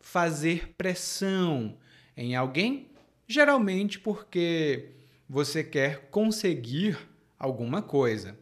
fazer 0.00 0.74
pressão 0.74 1.78
em 2.16 2.34
alguém, 2.34 2.90
geralmente 3.26 3.98
porque 3.98 4.90
você 5.28 5.62
quer 5.64 6.10
conseguir 6.10 6.98
alguma 7.38 7.82
coisa. 7.82 8.38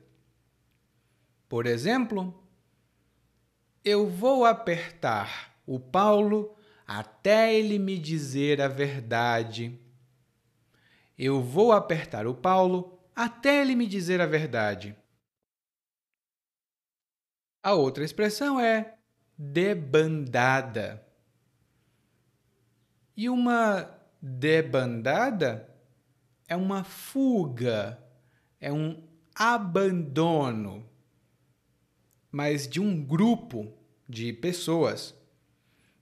Por 1.49 1.67
exemplo, 1.67 2.35
eu 3.85 4.07
vou 4.07 4.45
apertar 4.45 5.57
o 5.67 5.79
Paulo 5.79 6.55
até 6.87 7.55
ele 7.55 7.79
me 7.79 7.99
dizer 7.99 8.61
a 8.61 8.69
verdade. 8.69 9.79
Eu 11.19 11.41
vou 11.43 11.73
apertar 11.73 12.27
o 12.27 12.35
Paulo 12.35 12.99
até 13.15 13.61
ele 13.63 13.75
me 13.75 13.87
dizer 13.87 14.21
a 14.21 14.27
verdade. 14.27 14.97
A 17.63 17.75
outra 17.75 18.05
expressão 18.05 18.59
é 18.59 18.95
debandada. 19.37 21.05
E 23.17 23.29
uma 23.29 23.91
debandada 24.21 25.69
é 26.49 26.57
uma 26.57 26.85
fuga 26.85 27.99
é 28.61 28.71
um 28.71 29.03
abandono, 29.35 30.87
mas 32.31 32.69
de 32.69 32.79
um 32.79 33.03
grupo 33.03 33.73
de 34.07 34.33
pessoas. 34.33 35.15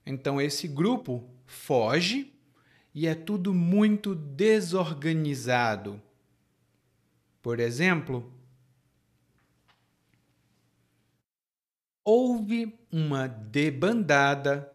Então, 0.05 0.41
esse 0.41 0.67
grupo 0.67 1.23
foge 1.45 2.33
e 2.93 3.07
é 3.07 3.15
tudo 3.15 3.53
muito 3.53 4.13
desorganizado. 4.13 6.01
Por 7.41 7.59
exemplo, 7.59 8.31
houve 12.11 12.75
uma 12.91 13.27
debandada 13.27 14.73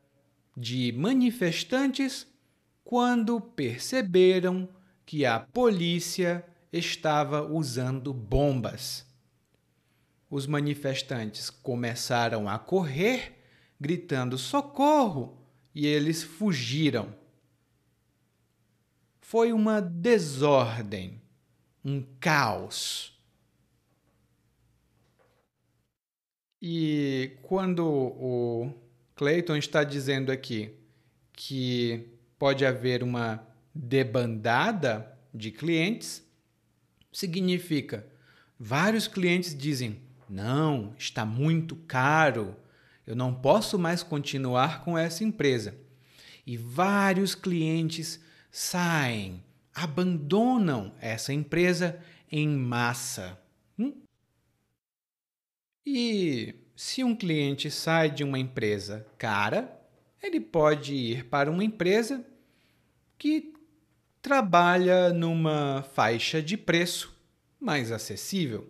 de 0.56 0.92
manifestantes 0.92 2.28
quando 2.84 3.40
perceberam 3.40 4.68
que 5.04 5.26
a 5.26 5.40
polícia 5.40 6.46
estava 6.72 7.42
usando 7.42 8.14
bombas. 8.14 9.04
Os 10.30 10.46
manifestantes 10.46 11.50
começaram 11.50 12.48
a 12.48 12.56
correr, 12.56 13.42
gritando 13.80 14.38
socorro, 14.38 15.36
e 15.74 15.88
eles 15.88 16.22
fugiram. 16.22 17.12
Foi 19.20 19.52
uma 19.52 19.82
desordem, 19.82 21.20
um 21.84 22.00
caos. 22.20 23.13
E 26.66 27.36
quando 27.42 27.84
o 27.86 28.72
Clayton 29.14 29.54
está 29.54 29.84
dizendo 29.84 30.32
aqui 30.32 30.70
que 31.34 32.08
pode 32.38 32.64
haver 32.64 33.02
uma 33.02 33.46
debandada 33.74 35.14
de 35.34 35.50
clientes, 35.50 36.26
significa 37.12 38.06
vários 38.58 39.06
clientes 39.06 39.54
dizem: 39.54 40.00
não, 40.26 40.94
está 40.96 41.26
muito 41.26 41.76
caro, 41.76 42.56
eu 43.06 43.14
não 43.14 43.34
posso 43.34 43.78
mais 43.78 44.02
continuar 44.02 44.82
com 44.84 44.96
essa 44.96 45.22
empresa. 45.22 45.76
E 46.46 46.56
vários 46.56 47.34
clientes 47.34 48.18
saem, 48.50 49.44
abandonam 49.74 50.94
essa 50.98 51.30
empresa 51.30 52.00
em 52.32 52.48
massa. 52.48 53.38
E 55.86 56.54
se 56.74 57.04
um 57.04 57.14
cliente 57.14 57.70
sai 57.70 58.10
de 58.10 58.24
uma 58.24 58.38
empresa 58.38 59.06
cara, 59.18 59.80
ele 60.22 60.40
pode 60.40 60.94
ir 60.94 61.26
para 61.26 61.50
uma 61.50 61.62
empresa 61.62 62.24
que 63.18 63.52
trabalha 64.22 65.12
numa 65.12 65.82
faixa 65.94 66.42
de 66.42 66.56
preço 66.56 67.14
mais 67.60 67.92
acessível. 67.92 68.68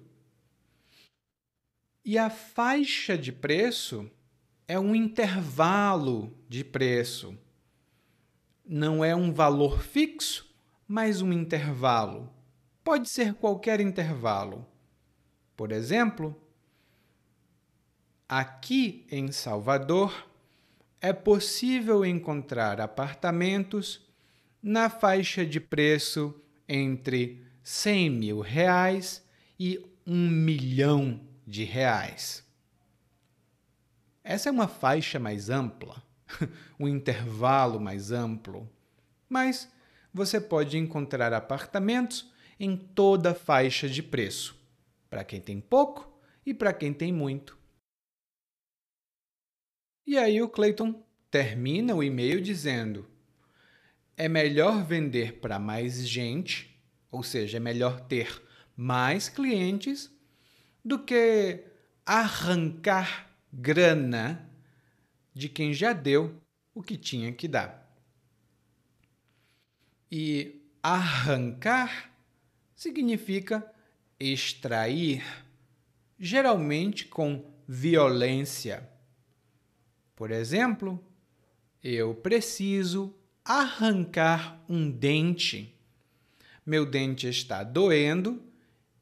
E 2.04 2.18
a 2.18 2.28
faixa 2.28 3.16
de 3.16 3.32
preço 3.32 4.10
é 4.66 4.78
um 4.78 4.94
intervalo 4.94 6.36
de 6.48 6.64
preço. 6.64 7.38
Não 8.64 9.04
é 9.04 9.14
um 9.14 9.32
valor 9.32 9.80
fixo, 9.82 10.52
mas 10.86 11.22
um 11.22 11.32
intervalo. 11.32 12.32
Pode 12.82 13.08
ser 13.08 13.34
qualquer 13.34 13.80
intervalo. 13.80 14.66
Por 15.56 15.72
exemplo, 15.72 16.36
aqui 18.28 19.06
em 19.10 19.30
Salvador 19.30 20.28
é 21.00 21.12
possível 21.12 22.04
encontrar 22.04 22.80
apartamentos 22.80 24.00
na 24.62 24.88
faixa 24.88 25.44
de 25.44 25.60
preço 25.60 26.34
entre 26.68 27.44
100 27.62 28.10
mil 28.10 28.40
reais 28.40 29.22
e 29.60 29.84
um 30.06 30.28
milhão 30.28 31.20
de 31.46 31.64
reais. 31.64 32.42
Essa 34.22 34.48
é 34.48 34.52
uma 34.52 34.68
faixa 34.68 35.18
mais 35.18 35.50
ampla, 35.50 36.02
um 36.80 36.88
intervalo 36.88 37.78
mais 37.78 38.10
amplo, 38.10 38.70
mas 39.28 39.70
você 40.12 40.40
pode 40.40 40.78
encontrar 40.78 41.34
apartamentos 41.34 42.32
em 42.58 42.76
toda 42.76 43.34
faixa 43.34 43.86
de 43.88 44.02
preço, 44.02 44.56
para 45.10 45.24
quem 45.24 45.40
tem 45.40 45.60
pouco 45.60 46.10
e 46.46 46.54
para 46.54 46.72
quem 46.72 46.92
tem 46.92 47.12
muito. 47.12 47.63
E 50.06 50.18
aí 50.18 50.42
o 50.42 50.48
Clayton 50.48 51.02
termina 51.30 51.94
o 51.94 52.02
e-mail 52.02 52.40
dizendo: 52.40 53.08
é 54.16 54.28
melhor 54.28 54.84
vender 54.84 55.40
para 55.40 55.58
mais 55.58 56.06
gente, 56.06 56.78
ou 57.10 57.22
seja, 57.22 57.56
é 57.56 57.60
melhor 57.60 58.00
ter 58.00 58.42
mais 58.76 59.28
clientes 59.28 60.10
do 60.84 60.98
que 60.98 61.64
arrancar 62.04 63.30
grana 63.52 64.50
de 65.32 65.48
quem 65.48 65.72
já 65.72 65.92
deu 65.92 66.40
o 66.74 66.82
que 66.82 66.96
tinha 66.96 67.32
que 67.32 67.48
dar. 67.48 67.82
E 70.10 70.60
arrancar 70.82 72.12
significa 72.74 73.66
extrair, 74.20 75.24
geralmente 76.18 77.06
com 77.06 77.50
violência. 77.66 78.93
Por 80.24 80.30
exemplo, 80.30 81.04
eu 81.82 82.14
preciso 82.14 83.14
arrancar 83.44 84.58
um 84.66 84.90
dente. 84.90 85.78
Meu 86.64 86.86
dente 86.86 87.28
está 87.28 87.62
doendo 87.62 88.42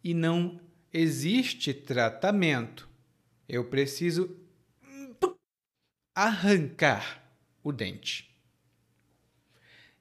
e 0.02 0.14
não 0.14 0.60
existe 0.92 1.72
tratamento. 1.72 2.88
Eu 3.48 3.66
preciso 3.66 4.36
arrancar 6.12 7.32
o 7.62 7.70
dente. 7.70 8.36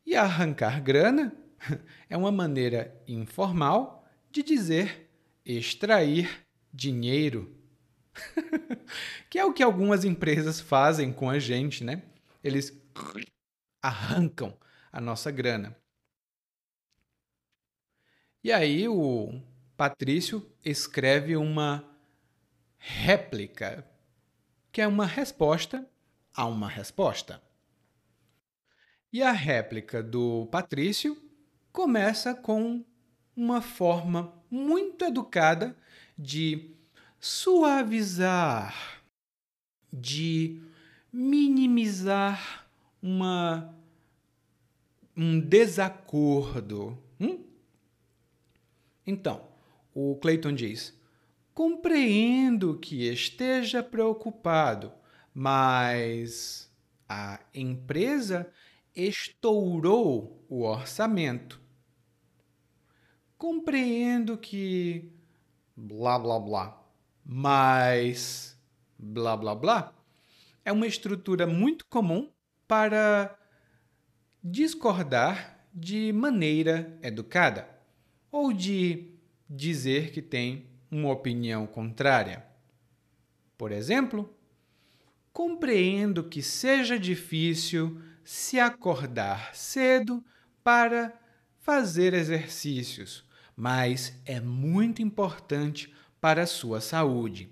E 0.03 0.15
arrancar 0.15 0.81
grana 0.81 1.36
é 2.10 2.17
uma 2.17 2.31
maneira 2.31 2.99
informal 3.07 4.12
de 4.31 4.41
dizer 4.41 5.07
extrair 5.45 6.47
dinheiro. 6.73 7.61
que 9.30 9.39
é 9.39 9.45
o 9.45 9.54
que 9.54 9.63
algumas 9.63 10.04
empresas 10.04 10.60
fazem 10.60 11.12
com 11.13 11.30
a 11.30 11.39
gente, 11.39 11.84
né? 11.84 12.04
Eles 12.43 12.71
arrancam 13.82 14.58
a 14.91 15.00
nossa 15.00 15.32
grana. 15.32 15.76
E 18.43 18.52
aí 18.52 18.88
o 18.88 19.39
Patrício 19.78 20.52
escreve 20.65 21.36
uma 21.36 21.84
réplica, 22.78 23.88
que 24.71 24.82
é 24.82 24.88
uma 24.88 25.06
resposta 25.06 25.88
a 26.34 26.45
uma 26.45 26.67
resposta. 26.67 27.41
E 29.13 29.21
a 29.21 29.32
réplica 29.32 30.02
do 30.02 30.47
Patrício 30.52 31.17
começa 31.71 32.34
com 32.34 32.84
uma 33.36 33.62
forma 33.62 34.34
muito 34.50 35.06
educada 35.06 35.76
de 36.17 36.76
suavizar, 37.21 39.03
de 39.93 40.60
minimizar 41.13 42.67
uma, 42.99 43.75
um 45.15 45.39
desacordo. 45.39 46.97
Hum? 47.19 47.45
Então, 49.05 49.47
o 49.93 50.15
Clayton 50.15 50.53
diz: 50.53 50.99
compreendo 51.53 52.79
que 52.79 53.07
esteja 53.07 53.84
preocupado, 53.84 54.91
mas 55.31 56.71
a 57.07 57.39
empresa 57.53 58.51
estourou 58.95 60.43
o 60.49 60.63
orçamento. 60.63 61.62
Compreendo 63.38 64.38
que 64.38 65.12
blá 65.75 66.17
blá 66.17 66.39
blá, 66.39 66.80
mas 67.25 68.60
blá 68.97 69.36
blá 69.36 69.55
blá 69.55 69.93
é 70.63 70.71
uma 70.71 70.88
estrutura 70.88 71.47
muito 71.47 71.86
comum 71.88 72.29
para 72.67 73.38
discordar 74.43 75.65
de 75.73 76.12
maneira 76.13 76.97
educada 77.01 77.67
ou 78.31 78.53
de 78.53 79.12
dizer 79.49 80.12
que 80.12 80.21
tem 80.21 80.67
uma 80.89 81.12
opinião 81.12 81.65
contrária. 81.65 82.45
Por 83.57 83.71
exemplo, 83.71 84.36
compreendo 85.31 86.23
que 86.23 86.41
seja 86.41 86.97
difícil 86.97 88.01
se 88.23 88.60
acordar 88.60 89.55
cedo 89.55 90.23
para 90.63 91.13
fazer 91.60 92.13
exercícios, 92.13 93.25
mas 93.55 94.19
é 94.25 94.39
muito 94.39 95.01
importante 95.01 95.93
para 96.21 96.43
a 96.43 96.47
sua 96.47 96.79
saúde. 96.79 97.51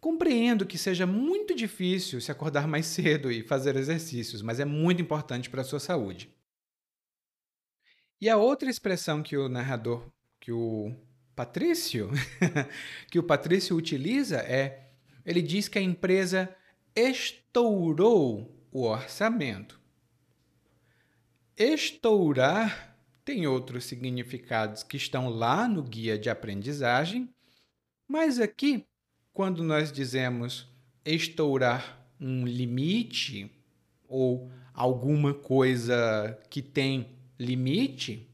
Compreendo 0.00 0.64
que 0.64 0.78
seja 0.78 1.06
muito 1.06 1.54
difícil 1.54 2.20
se 2.20 2.32
acordar 2.32 2.66
mais 2.66 2.86
cedo 2.88 3.30
e 3.30 3.42
fazer 3.42 3.76
exercícios, 3.76 4.42
mas 4.42 4.58
é 4.58 4.64
muito 4.64 5.02
importante 5.02 5.50
para 5.50 5.60
a 5.60 5.64
sua 5.64 5.78
saúde. 5.78 6.34
E 8.20 8.28
a 8.28 8.36
outra 8.36 8.68
expressão 8.68 9.22
que 9.22 9.36
o 9.36 9.48
narrador, 9.48 10.10
que 10.40 10.50
o 10.50 10.92
Patrício, 11.36 12.10
que 13.12 13.18
o 13.18 13.22
Patrício 13.22 13.76
utiliza 13.76 14.38
é, 14.38 14.88
ele 15.24 15.42
diz 15.42 15.68
que 15.68 15.78
a 15.78 15.82
empresa 15.82 16.52
estourou 16.96 18.66
o 18.72 18.84
orçamento. 18.84 19.78
Estourar 21.56 22.97
tem 23.28 23.46
outros 23.46 23.84
significados 23.84 24.82
que 24.82 24.96
estão 24.96 25.28
lá 25.28 25.68
no 25.68 25.82
guia 25.82 26.18
de 26.18 26.30
aprendizagem, 26.30 27.28
mas 28.08 28.40
aqui, 28.40 28.86
quando 29.34 29.62
nós 29.62 29.92
dizemos 29.92 30.66
estourar 31.04 32.08
um 32.18 32.46
limite 32.46 33.50
ou 34.08 34.50
alguma 34.72 35.34
coisa 35.34 36.40
que 36.48 36.62
tem 36.62 37.18
limite, 37.38 38.26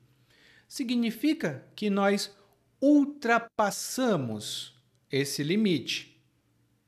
significa 0.68 1.66
que 1.74 1.90
nós 1.90 2.32
ultrapassamos 2.80 4.80
esse 5.10 5.42
limite. 5.42 6.22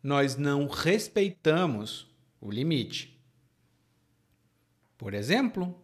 Nós 0.01 0.37
não 0.37 0.69
respeitamos 0.69 2.09
o 2.41 2.53
limite. 2.53 3.21
Por 4.97 5.13
exemplo, 5.13 5.77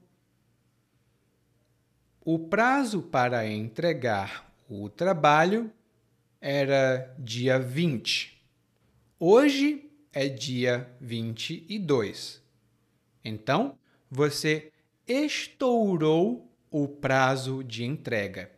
o 2.24 2.38
prazo 2.38 3.02
para 3.02 3.46
entregar 3.48 4.52
o 4.68 4.88
trabalho 4.88 5.72
era 6.40 7.14
dia 7.18 7.58
20. 7.58 8.40
Hoje 9.18 9.90
é 10.12 10.28
dia 10.28 10.88
22. 11.00 12.40
Então, 13.24 13.76
você 14.08 14.70
estourou 15.06 16.48
o 16.70 16.86
prazo 16.86 17.62
de 17.64 17.84
entrega. 17.84 18.50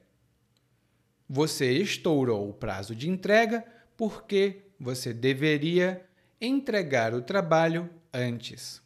Você 1.28 1.72
estourou 1.72 2.50
o 2.50 2.52
prazo 2.52 2.94
de 2.94 3.08
entrega 3.08 3.64
porque 3.96 4.62
você 4.78 5.14
deveria 5.14 6.04
entregar 6.38 7.14
o 7.14 7.22
trabalho 7.22 7.88
antes. 8.12 8.83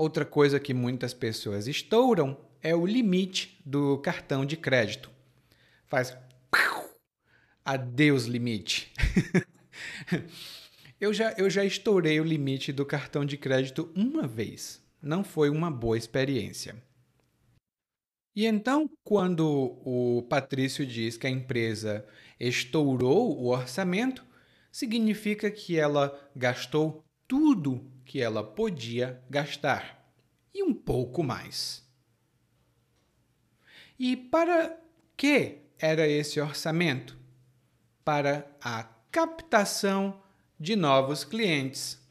Outra 0.00 0.24
coisa 0.24 0.58
que 0.58 0.72
muitas 0.72 1.12
pessoas 1.12 1.68
estouram 1.68 2.34
é 2.62 2.74
o 2.74 2.86
limite 2.86 3.60
do 3.66 3.98
cartão 3.98 4.46
de 4.46 4.56
crédito. 4.56 5.10
Faz 5.84 6.16
adeus 7.62 8.24
limite. 8.24 8.90
eu, 10.98 11.12
já, 11.12 11.32
eu 11.32 11.50
já 11.50 11.66
estourei 11.66 12.18
o 12.18 12.24
limite 12.24 12.72
do 12.72 12.86
cartão 12.86 13.26
de 13.26 13.36
crédito 13.36 13.92
uma 13.94 14.26
vez. 14.26 14.82
Não 15.02 15.22
foi 15.22 15.50
uma 15.50 15.70
boa 15.70 15.98
experiência. 15.98 16.82
E 18.34 18.46
então, 18.46 18.88
quando 19.04 19.46
o 19.84 20.22
Patrício 20.30 20.86
diz 20.86 21.18
que 21.18 21.26
a 21.26 21.30
empresa 21.30 22.06
estourou 22.40 23.38
o 23.38 23.48
orçamento, 23.48 24.24
significa 24.72 25.50
que 25.50 25.78
ela 25.78 26.18
gastou 26.34 27.04
tudo 27.28 27.86
que 28.10 28.20
ela 28.20 28.42
podia 28.42 29.22
gastar 29.30 30.04
e 30.52 30.64
um 30.64 30.74
pouco 30.74 31.22
mais. 31.22 31.88
E 33.96 34.16
para 34.16 34.76
que 35.16 35.60
era 35.78 36.08
esse 36.08 36.40
orçamento? 36.40 37.16
Para 38.04 38.50
a 38.60 38.82
captação 39.12 40.20
de 40.58 40.74
novos 40.74 41.22
clientes. 41.22 42.04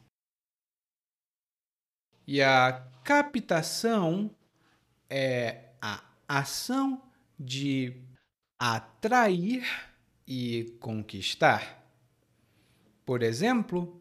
E 2.25 2.41
a 2.41 2.81
captação 3.03 4.33
é 5.09 5.65
a 5.81 6.01
ação 6.29 7.11
de 7.37 8.01
atrair 8.57 9.65
e 10.25 10.77
conquistar. 10.79 11.85
Por 13.05 13.21
exemplo, 13.21 13.98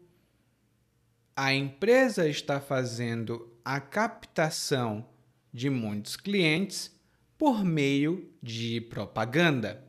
a 1.41 1.53
empresa 1.53 2.27
está 2.27 2.59
fazendo 2.59 3.49
a 3.63 3.79
captação 3.79 5.07
de 5.53 5.69
muitos 5.69 6.17
clientes 6.17 6.93
por 7.37 7.63
meio 7.63 8.29
de 8.43 8.81
propaganda. 8.81 9.81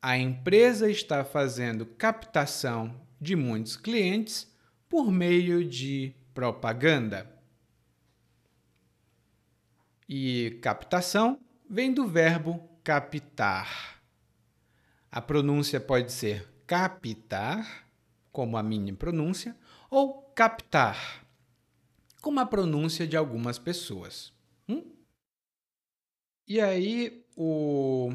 A 0.00 0.16
empresa 0.16 0.88
está 0.88 1.24
fazendo 1.24 1.84
captação 1.84 3.04
de 3.20 3.34
muitos 3.34 3.76
clientes 3.76 4.48
por 4.88 5.10
meio 5.10 5.68
de 5.68 6.14
propaganda. 6.32 7.28
E 10.08 10.60
captação 10.62 11.40
vem 11.68 11.92
do 11.92 12.06
verbo 12.06 12.62
captar. 12.84 14.00
A 15.10 15.20
pronúncia 15.20 15.80
pode 15.80 16.12
ser 16.12 16.48
captar, 16.68 17.88
como 18.30 18.56
a 18.56 18.62
minha 18.62 18.94
pronúncia, 18.94 19.56
ou 19.94 20.22
captar, 20.34 21.24
como 22.20 22.40
a 22.40 22.46
pronúncia 22.46 23.06
de 23.06 23.16
algumas 23.16 23.60
pessoas. 23.60 24.32
Hum? 24.68 24.82
E 26.48 26.60
aí 26.60 27.24
o 27.36 28.12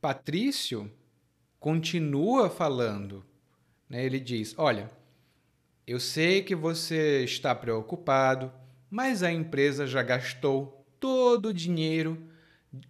Patrício 0.00 0.90
continua 1.58 2.48
falando. 2.48 3.22
Né? 3.86 4.02
Ele 4.02 4.18
diz: 4.18 4.54
Olha, 4.56 4.90
eu 5.86 6.00
sei 6.00 6.42
que 6.42 6.54
você 6.54 7.22
está 7.22 7.54
preocupado, 7.54 8.50
mas 8.88 9.22
a 9.22 9.30
empresa 9.30 9.86
já 9.86 10.02
gastou 10.02 10.86
todo 10.98 11.50
o 11.50 11.54
dinheiro 11.54 12.30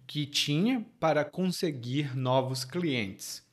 que 0.07 0.25
tinha 0.25 0.85
para 1.01 1.25
conseguir 1.25 2.15
novos 2.15 2.63
clientes. 2.63 3.45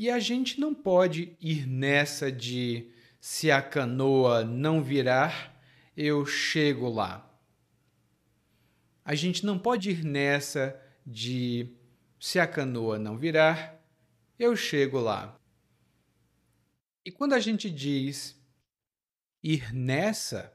E 0.00 0.08
a 0.08 0.18
gente 0.18 0.58
não 0.58 0.74
pode 0.74 1.36
ir 1.38 1.66
nessa 1.66 2.32
de 2.32 2.90
se 3.20 3.50
a 3.50 3.60
canoa 3.60 4.42
não 4.42 4.82
virar, 4.82 5.54
eu 5.94 6.24
chego 6.24 6.88
lá. 6.88 7.30
A 9.04 9.14
gente 9.14 9.44
não 9.44 9.58
pode 9.58 9.90
ir 9.90 10.02
nessa 10.02 10.74
de 11.04 11.76
se 12.18 12.40
a 12.40 12.46
canoa 12.46 12.98
não 12.98 13.18
virar, 13.18 13.78
eu 14.38 14.56
chego 14.56 14.98
lá. 14.98 15.38
E 17.04 17.12
quando 17.12 17.34
a 17.34 17.38
gente 17.38 17.68
diz 17.68 18.42
ir 19.42 19.70
nessa, 19.70 20.50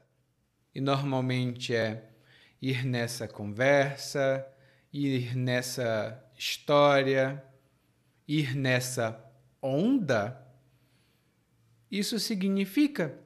e 0.74 0.80
normalmente 0.80 1.72
é 1.72 2.10
ir 2.60 2.84
nessa 2.84 3.28
conversa, 3.28 4.44
ir 4.92 5.36
nessa 5.36 6.20
história, 6.36 7.44
ir 8.26 8.56
nessa 8.56 9.24
onda, 9.62 10.46
isso 11.90 12.18
significa 12.18 13.18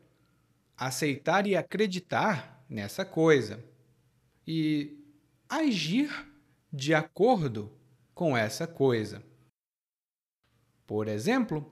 aceitar 0.77 1.47
e 1.47 1.57
acreditar 1.57 2.65
nessa 2.69 3.05
coisa 3.05 3.63
e 4.47 4.99
agir 5.49 6.11
de 6.73 6.95
acordo 6.95 7.73
com 8.15 8.37
essa 8.37 8.67
coisa. 8.67 9.23
Por 10.87 11.09
exemplo, 11.09 11.71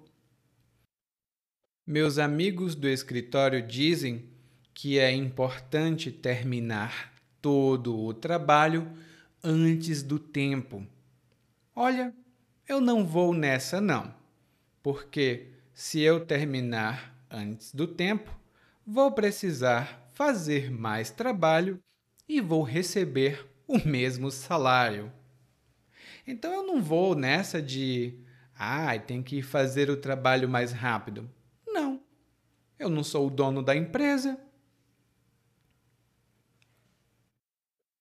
meus 1.87 2.18
amigos 2.18 2.75
do 2.75 2.88
escritório 2.88 3.66
dizem 3.66 4.29
que 4.75 4.99
é 4.99 5.11
importante 5.11 6.12
terminar 6.12 7.14
todo 7.40 7.99
o 7.99 8.12
trabalho 8.12 8.92
antes 9.42 10.03
do 10.03 10.18
tempo. 10.18 10.87
Olha, 11.75 12.14
eu 12.66 12.81
não 12.81 13.07
vou 13.07 13.33
nessa 13.33 13.81
não, 13.81 14.14
porque 14.88 15.48
se 15.74 16.01
eu 16.01 16.24
terminar 16.24 17.14
antes 17.31 17.74
do 17.74 17.87
tempo, 17.87 18.35
vou 18.87 19.12
precisar 19.12 20.09
fazer 20.14 20.70
mais 20.70 21.11
trabalho 21.11 21.79
e 22.27 22.40
vou 22.40 22.62
receber 22.62 23.46
o 23.66 23.87
mesmo 23.87 24.31
salário. 24.31 25.12
Então 26.27 26.51
eu 26.55 26.62
não 26.62 26.83
vou 26.83 27.14
nessa 27.14 27.61
de, 27.61 28.18
ah, 28.59 28.98
tem 28.98 29.22
que 29.22 29.42
fazer 29.42 29.90
o 29.90 29.96
trabalho 29.98 30.48
mais 30.48 30.72
rápido. 30.72 31.31
Não. 31.66 32.01
Eu 32.79 32.88
não 32.88 33.05
sou 33.05 33.27
o 33.27 33.31
dono 33.31 33.62
da 33.62 33.77
empresa, 33.77 34.40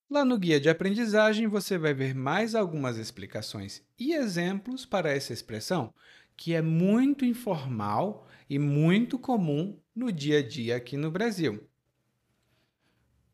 Lá 0.10 0.24
no 0.24 0.38
guia 0.38 0.58
de 0.58 0.70
aprendizagem 0.70 1.48
você 1.48 1.78
vai 1.78 1.94
ver 1.94 2.16
mais 2.16 2.56
algumas 2.56 2.98
explicações 2.98 3.84
e 4.00 4.14
exemplos 4.14 4.86
para 4.86 5.12
essa 5.12 5.34
expressão, 5.34 5.94
que 6.38 6.54
é 6.54 6.62
muito 6.62 7.26
informal 7.26 8.28
e 8.48 8.60
muito 8.60 9.18
comum 9.18 9.78
no 9.96 10.12
dia 10.12 10.38
a 10.40 10.48
dia 10.48 10.76
aqui 10.76 10.96
no 10.96 11.10
Brasil. 11.10 11.68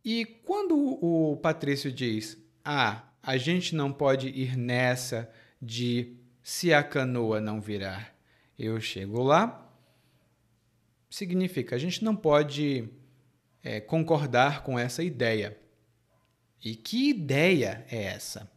E 0.03 0.25
quando 0.25 0.75
o 0.75 1.37
Patrício 1.37 1.91
diz: 1.91 2.37
"Ah, 2.63 3.03
a 3.21 3.37
gente 3.37 3.75
não 3.75 3.91
pode 3.91 4.29
ir 4.29 4.57
nessa 4.57 5.29
de 5.61 6.15
se 6.41 6.73
a 6.73 6.81
canoa 6.81 7.41
não 7.41 7.59
virar, 7.59 8.15
eu 8.57 8.79
chego 8.79 9.21
lá", 9.21 9.69
significa 11.09 11.75
a 11.75 11.79
gente 11.79 12.03
não 12.03 12.15
pode 12.15 12.89
é, 13.61 13.79
concordar 13.81 14.63
com 14.63 14.79
essa 14.79 15.03
ideia. 15.03 15.57
E 16.63 16.75
que 16.75 17.09
ideia 17.09 17.85
é 17.91 18.03
essa? 18.03 18.49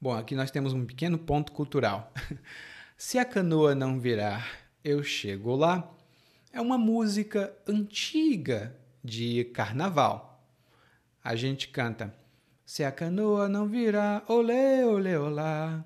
Bom, 0.00 0.12
aqui 0.12 0.34
nós 0.34 0.50
temos 0.50 0.74
um 0.74 0.84
pequeno 0.84 1.18
ponto 1.18 1.52
cultural. 1.52 2.12
Se 3.04 3.18
a 3.18 3.24
canoa 3.24 3.74
não 3.74 3.98
virar, 3.98 4.48
eu 4.84 5.02
chego 5.02 5.56
lá. 5.56 5.92
É 6.52 6.60
uma 6.60 6.78
música 6.78 7.52
antiga 7.66 8.76
de 9.02 9.42
carnaval. 9.46 10.40
A 11.22 11.34
gente 11.34 11.66
canta: 11.66 12.14
Se 12.64 12.84
a 12.84 12.92
canoa 12.92 13.48
não 13.48 13.66
virar, 13.66 14.22
olê, 14.28 14.84
olê, 14.84 15.16
olá, 15.16 15.84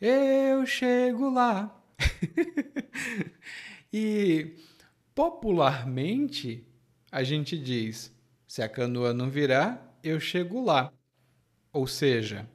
eu 0.00 0.66
chego 0.66 1.30
lá. 1.30 1.72
e 3.92 4.56
popularmente 5.14 6.66
a 7.10 7.22
gente 7.22 7.56
diz: 7.56 8.12
Se 8.48 8.62
a 8.62 8.68
canoa 8.68 9.14
não 9.14 9.30
virar, 9.30 9.96
eu 10.02 10.18
chego 10.18 10.60
lá. 10.60 10.92
Ou 11.72 11.86
seja, 11.86 12.48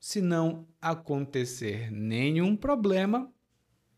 se 0.00 0.20
não 0.20 0.66
acontecer 0.80 1.90
nenhum 1.90 2.56
problema, 2.56 3.32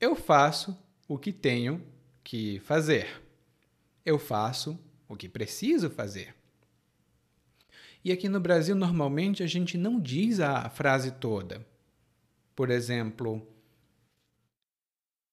eu 0.01 0.15
faço 0.15 0.77
o 1.07 1.19
que 1.19 1.33
tenho 1.33 1.85
que 2.25 2.59
fazer. 2.61 3.23
Eu 4.05 4.19
faço 4.19 4.79
o 5.09 5.17
que 5.17 5.29
preciso 5.29 5.91
fazer. 5.91 6.35
E 8.03 8.11
aqui 8.11 8.29
no 8.29 8.41
Brasil, 8.41 8.75
normalmente, 8.75 9.43
a 9.43 9.47
gente 9.47 9.77
não 9.77 10.01
diz 10.01 10.41
a 10.41 10.71
frase 10.71 11.13
toda. 11.13 11.67
Por 12.57 12.71
exemplo, 12.71 13.47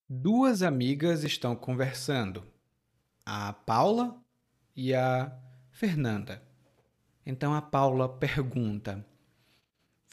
duas 0.10 0.62
amigas 0.62 1.24
estão 1.24 1.56
conversando, 1.56 2.44
a 3.26 3.54
Paula 3.54 4.20
e 4.76 4.94
a 4.94 5.34
Fernanda. 5.72 6.42
Então 7.26 7.54
a 7.54 7.62
Paula 7.62 8.10
pergunta: 8.10 9.06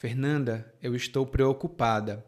Fernanda, 0.05 0.71
eu 0.83 0.95
estou 0.95 1.27
preocupada. 1.27 2.27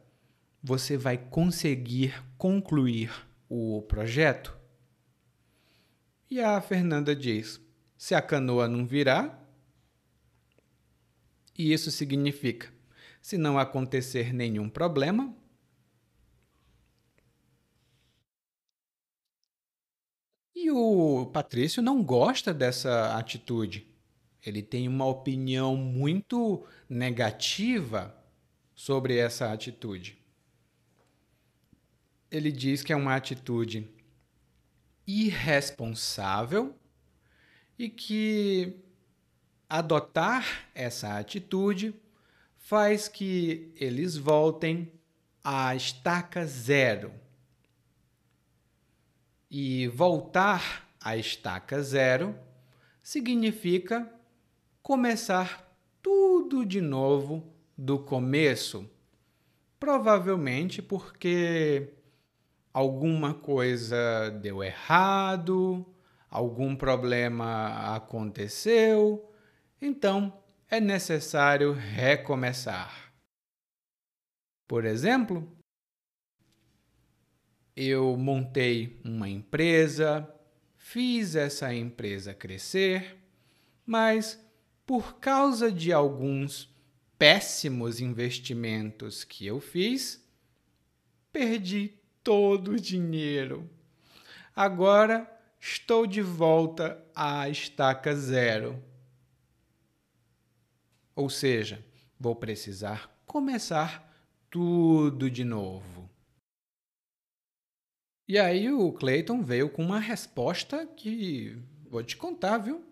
Você 0.63 0.97
vai 0.97 1.19
conseguir 1.19 2.25
concluir 2.39 3.13
o 3.51 3.83
projeto? 3.83 4.57
E 6.31 6.41
a 6.41 6.59
Fernanda 6.63 7.15
diz: 7.15 7.61
Se 7.95 8.15
a 8.15 8.23
canoa 8.23 8.67
não 8.67 8.87
virar. 8.87 9.47
E 11.55 11.71
isso 11.71 11.91
significa: 11.91 12.73
se 13.21 13.37
não 13.37 13.59
acontecer 13.59 14.33
nenhum 14.33 14.71
problema, 14.71 15.37
E 20.55 20.71
o 20.71 21.27
Patrício 21.27 21.83
não 21.83 22.03
gosta 22.03 22.55
dessa 22.55 23.15
atitude 23.19 23.87
ele 24.47 24.63
tem 24.63 24.87
uma 24.87 25.05
opinião 25.05 25.77
muito 25.77 26.65
negativa 26.89 28.17
sobre 28.77 29.17
essa 29.17 29.53
atitude. 29.53 30.17
Ele 32.31 32.53
diz 32.53 32.85
que 32.85 32.93
é 32.93 32.97
uma 32.97 33.17
atitude 33.17 33.91
irresponsável 35.05 36.77
e 37.77 37.89
que 37.89 38.77
adotar 39.69 40.69
essa 40.73 41.19
atitude 41.19 41.93
faz 42.57 43.09
que 43.09 43.73
eles 43.75 44.17
voltem 44.17 44.93
à 45.43 45.75
estaca 45.75 46.47
zero. 46.47 47.13
E 49.51 49.89
voltar 49.89 50.89
à 51.01 51.17
estaca 51.17 51.83
zero 51.83 52.39
significa 53.03 54.13
começar 54.87 55.77
tudo 56.01 56.65
de 56.65 56.81
novo 56.81 57.53
do 57.77 57.99
começo. 57.99 58.89
Provavelmente 59.81 60.81
porque 60.81 61.93
alguma 62.73 63.35
coisa 63.35 64.31
deu 64.41 64.63
errado, 64.63 65.85
algum 66.31 66.77
problema 66.77 67.97
aconteceu, 67.97 69.29
então 69.83 70.41
é 70.71 70.79
necessário 70.79 71.73
recomeçar. 71.73 73.13
Por 74.69 74.85
exemplo, 74.85 75.53
eu 77.75 78.17
montei 78.17 79.01
uma 79.05 79.29
empresa, 79.29 80.33
fiz 80.77 81.35
essa 81.35 81.75
empresa 81.75 82.33
crescer, 82.33 83.17
mas 83.85 84.46
por 84.87 85.19
causa 85.19 85.71
de 85.71 85.93
alguns 85.93 86.73
péssimos 87.19 88.01
investimentos 88.01 89.25
que 89.25 89.45
eu 89.45 89.61
fiz, 89.61 90.25
perdi 91.33 91.93
todo 92.23 92.73
o 92.73 92.81
dinheiro. 92.81 93.69
Agora 94.55 95.31
estou 95.61 96.07
de 96.07 96.23
volta 96.23 97.05
à 97.15 97.49
estaca 97.49 98.15
zero. 98.15 98.83
Ou 101.15 101.29
seja, 101.29 101.85
vou 102.19 102.37
precisar 102.37 103.11
começar 103.27 104.07
tudo 104.49 105.31
de 105.31 105.45
novo. 105.45 106.09
E 108.29 108.39
aí 108.39 108.71
o 108.73 108.93
Clayton 108.93 109.43
veio 109.43 109.69
com 109.69 109.83
uma 109.83 110.01
resposta 110.01 110.87
que 110.87 111.57
vou 111.89 112.03
te 112.03 112.17
contar, 112.17 112.59
viu? 112.59 112.85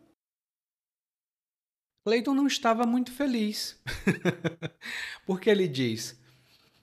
Clayton 2.05 2.35
não 2.35 2.47
estava 2.47 2.85
muito 2.85 3.11
feliz. 3.11 3.81
Porque 5.25 5.49
ele 5.49 5.67
diz: 5.67 6.21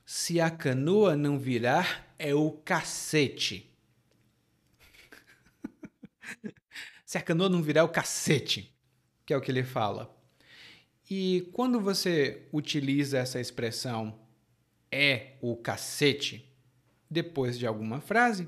se 0.03 0.41
a 0.41 0.49
canoa 0.49 1.15
não 1.15 1.37
virar, 1.37 2.13
é 2.17 2.33
o 2.33 2.51
cacete. 2.51 3.71
Se 7.05 7.17
a 7.17 7.21
canoa 7.21 7.49
não 7.49 7.61
virar, 7.61 7.81
é 7.81 7.83
o 7.83 7.89
cacete, 7.89 8.73
que 9.25 9.33
é 9.33 9.37
o 9.37 9.41
que 9.41 9.51
ele 9.51 9.65
fala. 9.65 10.17
E 11.09 11.49
quando 11.51 11.77
você 11.79 12.47
utiliza 12.53 13.17
essa 13.17 13.37
expressão 13.37 14.17
é 14.89 15.33
o 15.41 15.57
cacete 15.57 16.49
depois 17.09 17.59
de 17.59 17.67
alguma 17.67 17.99
frase, 17.99 18.47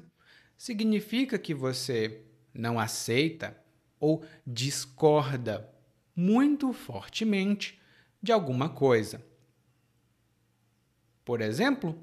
significa 0.57 1.37
que 1.37 1.53
você 1.53 2.21
não 2.53 2.79
aceita 2.79 3.57
ou 3.99 4.25
discorda 4.47 5.72
muito 6.15 6.71
fortemente 6.73 7.81
de 8.21 8.31
alguma 8.31 8.69
coisa. 8.69 9.23
Por 11.25 11.41
exemplo, 11.41 11.97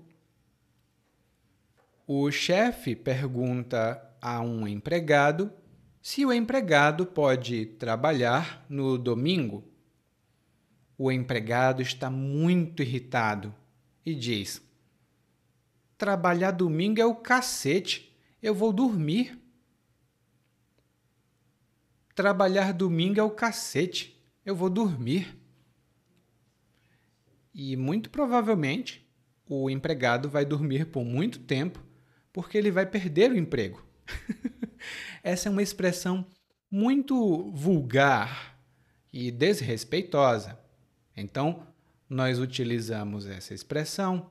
o 2.06 2.30
chefe 2.30 2.96
pergunta 2.96 4.02
a 4.20 4.40
um 4.40 4.66
empregado 4.66 5.52
se 6.02 6.24
o 6.24 6.32
empregado 6.32 7.06
pode 7.06 7.66
trabalhar 7.66 8.64
no 8.68 8.96
domingo. 8.96 9.64
O 10.96 11.12
empregado 11.12 11.82
está 11.82 12.10
muito 12.10 12.82
irritado 12.82 13.54
e 14.04 14.14
diz: 14.14 14.62
Trabalhar 15.96 16.52
domingo 16.52 17.00
é 17.00 17.06
o 17.06 17.14
cacete, 17.14 18.16
eu 18.42 18.54
vou 18.54 18.72
dormir. 18.72 19.39
Trabalhar 22.20 22.74
domingo 22.74 23.18
é 23.18 23.22
o 23.22 23.30
cacete, 23.30 24.22
eu 24.44 24.54
vou 24.54 24.68
dormir. 24.68 25.38
E 27.54 27.74
muito 27.76 28.10
provavelmente 28.10 29.10
o 29.48 29.70
empregado 29.70 30.28
vai 30.28 30.44
dormir 30.44 30.84
por 30.88 31.02
muito 31.02 31.38
tempo 31.38 31.82
porque 32.30 32.58
ele 32.58 32.70
vai 32.70 32.84
perder 32.84 33.30
o 33.30 33.38
emprego. 33.38 33.82
Essa 35.24 35.48
é 35.48 35.50
uma 35.50 35.62
expressão 35.62 36.26
muito 36.70 37.50
vulgar 37.52 38.60
e 39.10 39.30
desrespeitosa. 39.30 40.60
Então, 41.16 41.66
nós 42.06 42.38
utilizamos 42.38 43.26
essa 43.26 43.54
expressão 43.54 44.28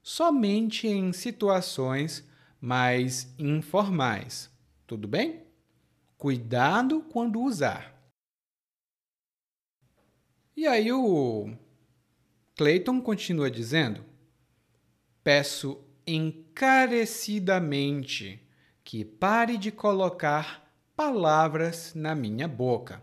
somente 0.00 0.86
em 0.86 1.12
situações 1.12 2.24
mais 2.60 3.34
informais. 3.36 4.48
Tudo 4.86 5.08
bem? 5.08 5.50
Cuidado 6.22 7.02
quando 7.10 7.42
usar. 7.42 7.92
E 10.56 10.68
aí 10.68 10.92
o 10.92 11.52
Clayton 12.54 13.00
continua 13.00 13.50
dizendo: 13.50 14.04
Peço 15.24 15.84
encarecidamente 16.06 18.40
que 18.84 19.04
pare 19.04 19.58
de 19.58 19.72
colocar 19.72 20.72
palavras 20.94 21.92
na 21.92 22.14
minha 22.14 22.46
boca. 22.46 23.02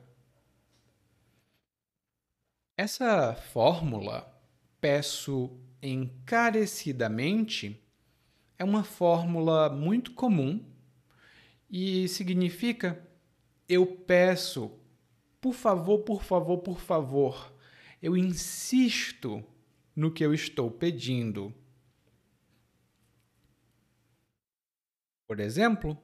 Essa 2.78 3.36
fórmula, 3.36 4.34
peço 4.80 5.60
encarecidamente, 5.84 7.86
é 8.58 8.64
uma 8.64 8.86
fórmula 8.86 9.70
muito 9.70 10.14
comum 10.14 10.66
e 11.70 12.08
significa 12.08 13.09
eu 13.70 13.86
peço, 13.86 14.72
por 15.40 15.54
favor, 15.54 16.00
por 16.00 16.24
favor, 16.24 16.58
por 16.58 16.80
favor. 16.82 17.54
Eu 18.02 18.18
insisto 18.18 19.46
no 19.96 20.12
que 20.12 20.26
eu 20.26 20.34
estou 20.34 20.72
pedindo. 20.72 21.54
Por 25.28 25.40
exemplo, 25.40 25.96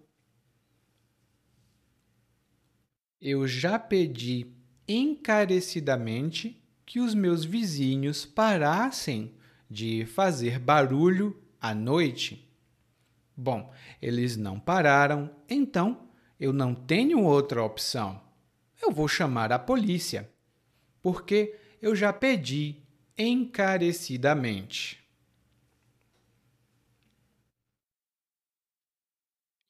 eu 3.19 3.47
já 3.47 3.79
pedi 3.79 4.53
encarecidamente 4.87 6.61
que 6.85 6.99
os 6.99 7.15
meus 7.15 7.43
vizinhos 7.43 8.23
parassem 8.23 9.33
de 9.67 10.05
fazer 10.05 10.59
barulho 10.59 11.41
à 11.59 11.73
noite. 11.73 12.47
Bom, 13.35 13.73
eles 13.99 14.37
não 14.37 14.59
pararam, 14.59 15.35
então 15.49 16.04
eu 16.39 16.51
não 16.53 16.73
tenho 16.75 17.23
outra 17.23 17.63
opção. 17.63 18.21
Eu 18.81 18.91
vou 18.91 19.07
chamar 19.07 19.51
a 19.51 19.59
polícia, 19.59 20.29
porque 21.01 21.57
eu 21.81 21.95
já 21.95 22.11
pedi 22.11 22.83
encarecidamente. 23.17 25.03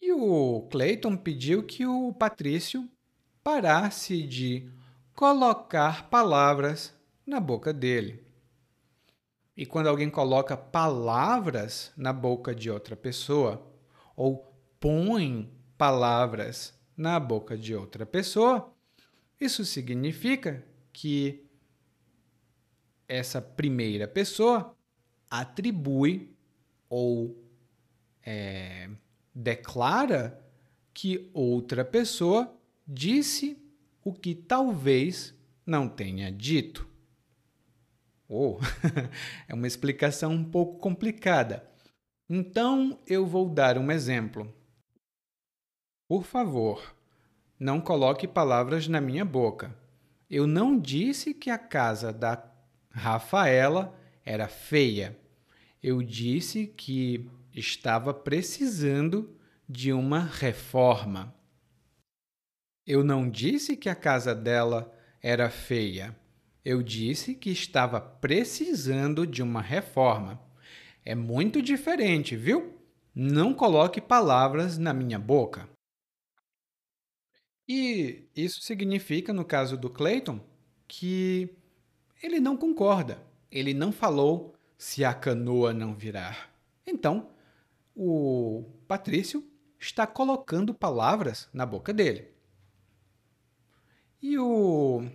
E 0.01 0.11
o 0.11 0.67
Clayton 0.71 1.15
pediu 1.17 1.63
que 1.63 1.85
o 1.85 2.13
Patrício 2.13 2.89
parasse 3.43 4.21
de 4.23 4.69
colocar 5.13 6.09
palavras 6.09 6.93
na 7.25 7.39
boca 7.39 7.71
dele. 7.73 8.23
E 9.57 9.65
quando 9.65 9.87
alguém 9.87 10.09
coloca 10.09 10.57
palavras 10.57 11.91
na 11.95 12.11
boca 12.11 12.53
de 12.53 12.69
outra 12.69 12.95
pessoa, 12.95 13.65
ou 14.15 14.53
põe 14.79 15.54
palavras 15.77 16.73
na 16.95 17.19
boca 17.19 17.57
de 17.57 17.75
outra 17.75 18.05
pessoa, 18.05 18.73
isso 19.39 19.65
significa 19.65 20.65
que 20.93 21.45
essa 23.07 23.41
primeira 23.41 24.07
pessoa 24.07 24.75
atribui 25.29 26.35
ou 26.89 27.37
é, 28.25 28.89
declara 29.33 30.41
que 30.93 31.29
outra 31.33 31.83
pessoa 31.83 32.57
disse 32.87 33.61
o 34.03 34.13
que 34.13 34.33
talvez 34.33 35.33
não 35.65 35.89
tenha 35.89 36.31
dito. 36.31 36.87
Oh, 38.27 38.57
é 39.47 39.53
uma 39.53 39.67
explicação 39.67 40.31
um 40.31 40.43
pouco 40.43 40.79
complicada. 40.79 41.69
Então 42.29 42.99
eu 43.05 43.25
vou 43.25 43.49
dar 43.49 43.77
um 43.77 43.91
exemplo. 43.91 44.51
Por 46.07 46.23
favor, 46.23 46.95
não 47.59 47.81
coloque 47.81 48.27
palavras 48.27 48.87
na 48.87 49.01
minha 49.01 49.25
boca. 49.25 49.75
Eu 50.29 50.45
não 50.45 50.79
disse 50.79 51.33
que 51.33 51.49
a 51.49 51.57
casa 51.57 52.13
da 52.13 52.43
Rafaela 52.91 53.97
era 54.23 54.47
feia. 54.47 55.17
Eu 55.81 56.03
disse 56.03 56.67
que 56.67 57.27
estava 57.53 58.13
precisando 58.13 59.35
de 59.67 59.91
uma 59.91 60.19
reforma. 60.19 61.33
Eu 62.85 63.03
não 63.03 63.27
disse 63.27 63.75
que 63.75 63.89
a 63.89 63.95
casa 63.95 64.35
dela 64.35 64.93
era 65.23 65.49
feia. 65.49 66.15
Eu 66.63 66.83
disse 66.83 67.33
que 67.33 67.49
estava 67.49 67.99
precisando 67.99 69.25
de 69.25 69.41
uma 69.41 69.61
reforma. 69.61 70.39
É 71.03 71.15
muito 71.15 71.63
diferente, 71.63 72.35
viu? 72.35 72.77
Não 73.13 73.55
coloque 73.55 73.99
palavras 73.99 74.77
na 74.77 74.93
minha 74.93 75.17
boca. 75.17 75.74
E 77.67 78.27
isso 78.35 78.61
significa, 78.61 79.33
no 79.33 79.43
caso 79.43 79.75
do 79.75 79.89
Clayton, 79.89 80.39
que 80.87 81.49
ele 82.21 82.39
não 82.39 82.55
concorda. 82.55 83.19
Ele 83.51 83.73
não 83.73 83.91
falou 83.91 84.53
se 84.77 85.03
a 85.03 85.13
canoa 85.13 85.73
não 85.73 85.95
virar. 85.95 86.53
Então, 86.85 87.29
o 87.95 88.63
Patrício 88.87 89.43
está 89.79 90.05
colocando 90.05 90.73
palavras 90.73 91.49
na 91.53 91.65
boca 91.65 91.93
dele. 91.93 92.27
E 94.21 94.37
o 94.37 95.07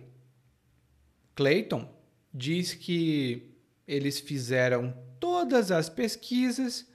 Clayton 1.35 1.89
diz 2.33 2.73
que 2.73 3.53
eles 3.87 4.19
fizeram 4.19 4.97
todas 5.19 5.71
as 5.71 5.89
pesquisas 5.89 6.89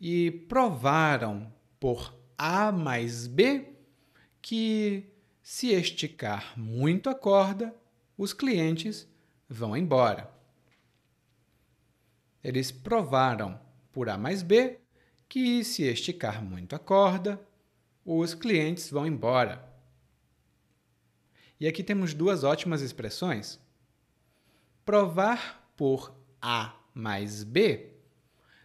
e 0.00 0.30
provaram 0.30 1.52
por 1.78 2.14
A 2.36 2.72
mais 2.72 3.26
B 3.26 3.77
que 4.40 5.10
se 5.42 5.68
esticar 5.68 6.58
muito 6.58 7.08
a 7.08 7.14
corda, 7.14 7.74
os 8.16 8.32
clientes 8.32 9.08
vão 9.48 9.76
embora. 9.76 10.30
Eles 12.42 12.70
provaram 12.70 13.60
por 13.92 14.08
A 14.08 14.16
mais 14.16 14.42
B 14.42 14.78
que, 15.28 15.62
se 15.64 15.82
esticar 15.82 16.42
muito 16.42 16.74
a 16.74 16.78
corda, 16.78 17.40
os 18.04 18.34
clientes 18.34 18.90
vão 18.90 19.06
embora. 19.06 19.68
E 21.60 21.66
aqui 21.66 21.82
temos 21.82 22.14
duas 22.14 22.44
ótimas 22.44 22.80
expressões. 22.80 23.60
Provar 24.84 25.70
por 25.76 26.14
A 26.40 26.74
mais 26.94 27.44
B 27.44 27.94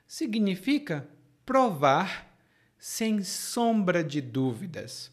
significa 0.08 1.08
provar 1.46 2.38
sem 2.78 3.24
sombra 3.24 4.04
de 4.04 4.22
dúvidas, 4.22 5.12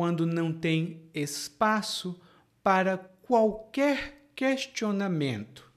quando 0.00 0.24
não 0.24 0.50
tem 0.50 1.10
espaço 1.12 2.18
para 2.62 2.96
qualquer 2.96 4.30
questionamento. 4.34 5.70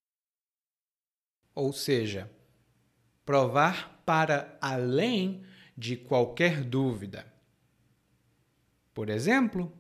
Ou 1.53 1.74
seja, 1.74 2.32
provar 3.26 4.01
para 4.05 4.57
além 4.61 5.43
de 5.78 5.97
qualquer 5.97 6.63
dúvida. 6.63 7.30
Por 8.93 9.09
exemplo, 9.09 9.78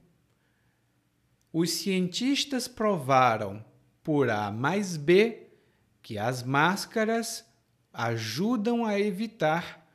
os 1.53 1.69
cientistas 1.69 2.67
provaram 2.67 3.63
por 4.03 4.29
A 4.29 4.51
mais 4.51 4.97
B 4.97 5.53
que 6.01 6.17
as 6.17 6.43
máscaras 6.43 7.49
ajudam 7.93 8.83
a 8.83 8.99
evitar 8.99 9.87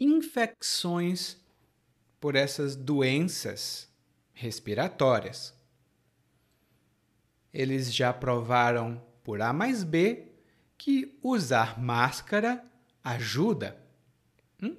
infecções 0.00 1.40
por 2.22 2.36
essas 2.36 2.76
doenças 2.76 3.92
respiratórias. 4.32 5.52
Eles 7.52 7.92
já 7.92 8.12
provaram 8.12 9.02
por 9.24 9.42
A 9.42 9.52
mais 9.52 9.82
B 9.82 10.28
que 10.78 11.18
usar 11.20 11.80
máscara 11.80 12.64
ajuda. 13.02 13.76
Hum? 14.62 14.76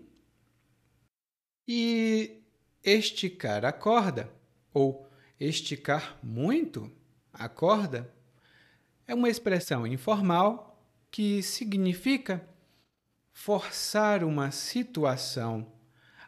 E 1.67 2.41
esticar 2.81 3.65
a 3.65 3.73
corda, 3.73 4.31
ou 4.73 5.05
esticar 5.37 6.17
muito 6.23 6.89
a 7.33 7.49
corda, 7.49 8.09
é 9.05 9.13
uma 9.13 9.27
expressão 9.27 9.85
informal 9.85 10.81
que 11.11 11.43
significa 11.43 12.47
forçar 13.33 14.23
uma 14.23 14.49
situação 14.49 15.72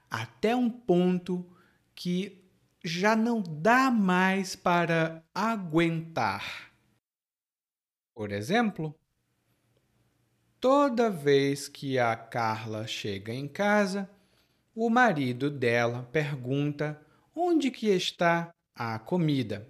até 0.10 0.56
um 0.56 0.70
ponto 0.70 1.46
que 1.94 2.44
já 2.84 3.16
não 3.16 3.42
dá 3.42 3.90
mais 3.90 4.56
para 4.56 5.24
aguentar. 5.34 6.72
Por 8.14 8.32
exemplo, 8.32 8.96
toda 10.60 11.10
vez 11.10 11.68
que 11.68 11.98
a 11.98 12.16
Carla 12.16 12.86
chega 12.86 13.34
em 13.34 13.48
casa, 13.48 14.10
o 14.74 14.90
marido 14.90 15.50
dela 15.50 16.08
pergunta 16.12 17.02
onde 17.36 17.72
que 17.72 17.88
está 17.88 18.54
a 18.76 19.00
comida. 19.00 19.68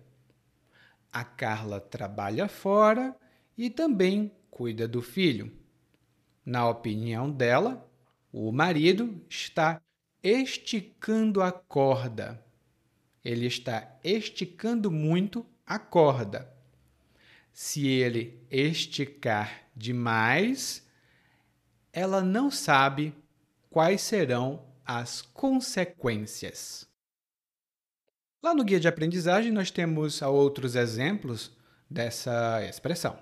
A 1.11 1.23
Carla 1.23 1.79
trabalha 1.79 2.47
fora 2.47 3.15
e 3.57 3.69
também 3.69 4.31
cuida 4.51 4.87
do 4.87 5.01
filho. 5.01 5.51
Na 6.45 6.67
opinião 6.67 7.31
dela, 7.31 7.89
o 8.31 8.51
marido 8.51 9.25
está 9.29 9.81
esticando 10.25 11.39
a 11.43 11.51
corda. 11.51 12.43
Ele 13.23 13.45
está 13.45 13.95
esticando 14.03 14.89
muito 14.89 15.45
a 15.63 15.77
corda. 15.77 16.51
Se 17.53 17.85
ele 17.85 18.43
esticar 18.49 19.67
demais, 19.75 20.83
ela 21.93 22.21
não 22.21 22.49
sabe 22.49 23.13
quais 23.69 24.01
serão 24.01 24.65
as 24.83 25.21
consequências. 25.21 26.89
Lá 28.41 28.55
no 28.55 28.63
guia 28.63 28.79
de 28.79 28.87
aprendizagem, 28.87 29.51
nós 29.51 29.69
temos 29.69 30.23
outros 30.23 30.75
exemplos 30.75 31.55
dessa 31.87 32.65
expressão. 32.67 33.17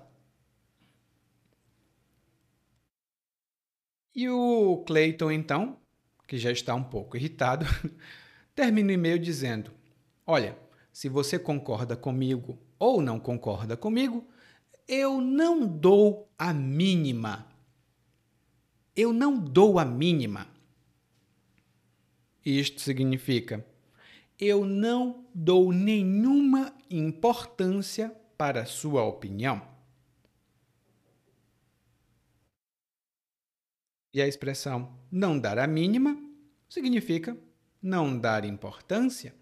E 4.14 4.26
o 4.28 4.82
Clayton, 4.86 5.30
então, 5.30 5.83
que 6.26 6.38
já 6.38 6.50
está 6.50 6.74
um 6.74 6.82
pouco 6.82 7.16
irritado, 7.16 7.66
termina 8.54 8.90
o 8.90 8.92
e-mail 8.92 9.18
dizendo: 9.18 9.70
Olha, 10.26 10.56
se 10.92 11.08
você 11.08 11.38
concorda 11.38 11.96
comigo 11.96 12.58
ou 12.78 13.02
não 13.02 13.18
concorda 13.18 13.76
comigo, 13.76 14.26
eu 14.86 15.20
não 15.20 15.66
dou 15.66 16.28
a 16.38 16.52
mínima. 16.52 17.46
Eu 18.94 19.12
não 19.12 19.38
dou 19.38 19.78
a 19.78 19.84
mínima. 19.84 20.46
Isto 22.44 22.80
significa: 22.80 23.64
eu 24.38 24.64
não 24.64 25.24
dou 25.34 25.72
nenhuma 25.72 26.74
importância 26.90 28.14
para 28.36 28.62
a 28.62 28.66
sua 28.66 29.02
opinião. 29.04 29.73
E 34.14 34.22
a 34.22 34.28
expressão 34.28 34.96
não 35.10 35.36
dar 35.36 35.58
a 35.58 35.66
mínima 35.66 36.16
significa 36.68 37.36
não 37.82 38.16
dar 38.16 38.44
importância, 38.44 39.34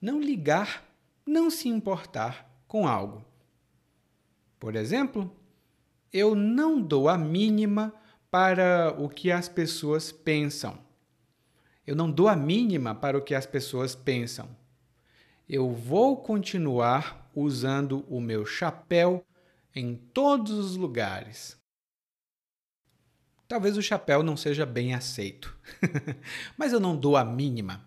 não 0.00 0.20
ligar, 0.20 0.84
não 1.26 1.50
se 1.50 1.68
importar 1.68 2.48
com 2.68 2.86
algo. 2.86 3.24
Por 4.58 4.76
exemplo, 4.76 5.34
eu 6.12 6.34
não 6.34 6.80
dou 6.80 7.08
a 7.08 7.18
mínima 7.18 7.92
para 8.30 8.94
o 8.98 9.08
que 9.08 9.32
as 9.32 9.48
pessoas 9.48 10.12
pensam. 10.12 10.78
Eu 11.84 11.96
não 11.96 12.10
dou 12.10 12.28
a 12.28 12.36
mínima 12.36 12.94
para 12.94 13.18
o 13.18 13.22
que 13.22 13.34
as 13.34 13.46
pessoas 13.46 13.96
pensam. 13.96 14.48
Eu 15.48 15.72
vou 15.72 16.16
continuar 16.16 17.28
usando 17.34 18.04
o 18.08 18.20
meu 18.20 18.46
chapéu 18.46 19.24
em 19.74 19.96
todos 19.96 20.52
os 20.52 20.76
lugares. 20.76 21.59
Talvez 23.50 23.76
o 23.76 23.82
chapéu 23.82 24.22
não 24.22 24.36
seja 24.36 24.64
bem 24.64 24.94
aceito, 24.94 25.58
mas 26.56 26.72
eu 26.72 26.78
não 26.78 26.96
dou 26.96 27.16
a 27.16 27.24
mínima. 27.24 27.84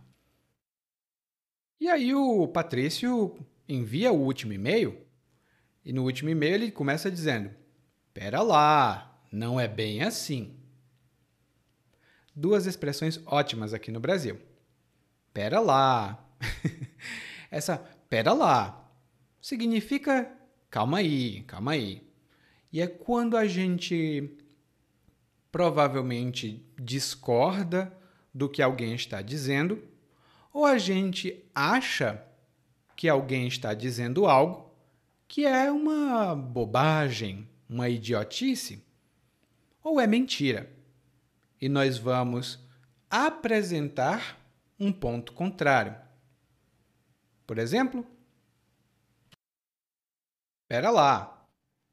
E 1.80 1.88
aí 1.88 2.14
o 2.14 2.46
Patrício 2.50 3.40
envia 3.66 4.12
o 4.12 4.20
último 4.20 4.52
e-mail 4.52 5.00
e 5.86 5.94
no 5.94 6.04
último 6.04 6.30
e-mail 6.30 6.56
ele 6.56 6.70
começa 6.70 7.10
dizendo: 7.10 7.50
Pera 8.14 8.42
lá, 8.42 9.26
não 9.32 9.58
é 9.58 9.66
bem 9.66 10.04
assim 10.04 10.54
duas 12.36 12.66
expressões 12.66 13.22
ótimas 13.26 13.74
aqui 13.74 13.90
no 13.90 14.02
Brasil. 14.02 14.38
Pera 15.34 15.62
lá. 15.62 16.28
Essa 17.50 17.78
pera 18.10 18.34
lá 18.34 18.92
significa 19.40 20.30
calma 20.70 20.98
aí, 20.98 21.44
calma 21.44 21.72
aí. 21.72 22.02
E 22.70 22.82
é 22.82 22.88
quando 22.88 23.38
a 23.38 23.46
gente 23.46 24.43
provavelmente 25.54 26.66
discorda 26.80 27.96
do 28.34 28.50
que 28.50 28.60
alguém 28.60 28.96
está 28.96 29.22
dizendo, 29.22 29.88
ou 30.52 30.66
a 30.66 30.80
gente 30.80 31.46
acha 31.54 32.26
que 32.96 33.08
alguém 33.08 33.48
está 33.48 33.76
dizendo 33.76 34.26
algo 34.26 34.74
que 35.28 35.46
é 35.46 35.72
uma 35.72 36.36
bobagem, 36.36 37.48
uma 37.70 37.88
idiotice, 37.88 38.84
ou 39.84 40.02
é 40.02 40.08
mentira 40.08 40.72
e 41.62 41.70
nós 41.70 42.00
vamos 42.00 42.60
apresentar 43.08 44.40
um 44.80 44.92
ponto 44.92 45.34
contrário. 45.34 45.96
Por 47.46 47.60
exemplo, 47.60 48.04
espera 50.64 50.90
lá, 50.90 51.48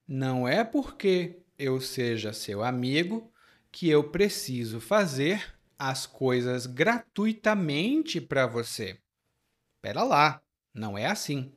não 0.09 0.49
é 0.49 0.65
porque 0.65 1.43
eu 1.59 1.79
seja 1.79 2.33
seu 2.33 2.65
amigo 2.65 3.31
que 3.73 3.89
eu 3.89 4.11
preciso 4.11 4.81
fazer 4.81 5.57
as 5.79 6.07
coisas 6.07 6.67
gratuitamente 6.67 8.21
para 8.21 8.47
você. 8.47 9.01
Espera 9.77 10.03
lá, 10.03 10.43
não 10.75 10.99
é 10.99 11.07
assim. 11.07 11.53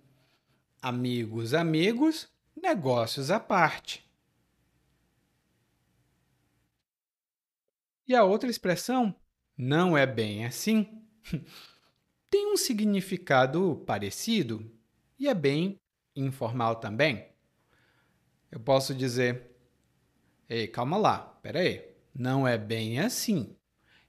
Amigos, 0.81 1.53
amigos, 1.53 2.29
negócios 2.55 3.31
à 3.31 3.39
parte. 3.39 4.09
E 8.07 8.15
a 8.15 8.23
outra 8.23 8.49
expressão, 8.49 9.15
não 9.57 9.97
é 9.97 10.05
bem 10.05 10.45
assim, 10.45 11.01
tem 12.29 12.51
um 12.51 12.57
significado 12.57 13.83
parecido 13.85 14.69
e 15.17 15.27
é 15.27 15.33
bem 15.33 15.79
informal 16.15 16.77
também. 16.77 17.27
Eu 18.51 18.59
posso 18.59 18.93
dizer: 18.93 19.55
Ei, 20.49 20.67
calma 20.67 20.97
lá, 20.97 21.19
peraí, 21.41 21.92
não 22.13 22.47
é 22.47 22.57
bem 22.57 22.99
assim. 22.99 23.55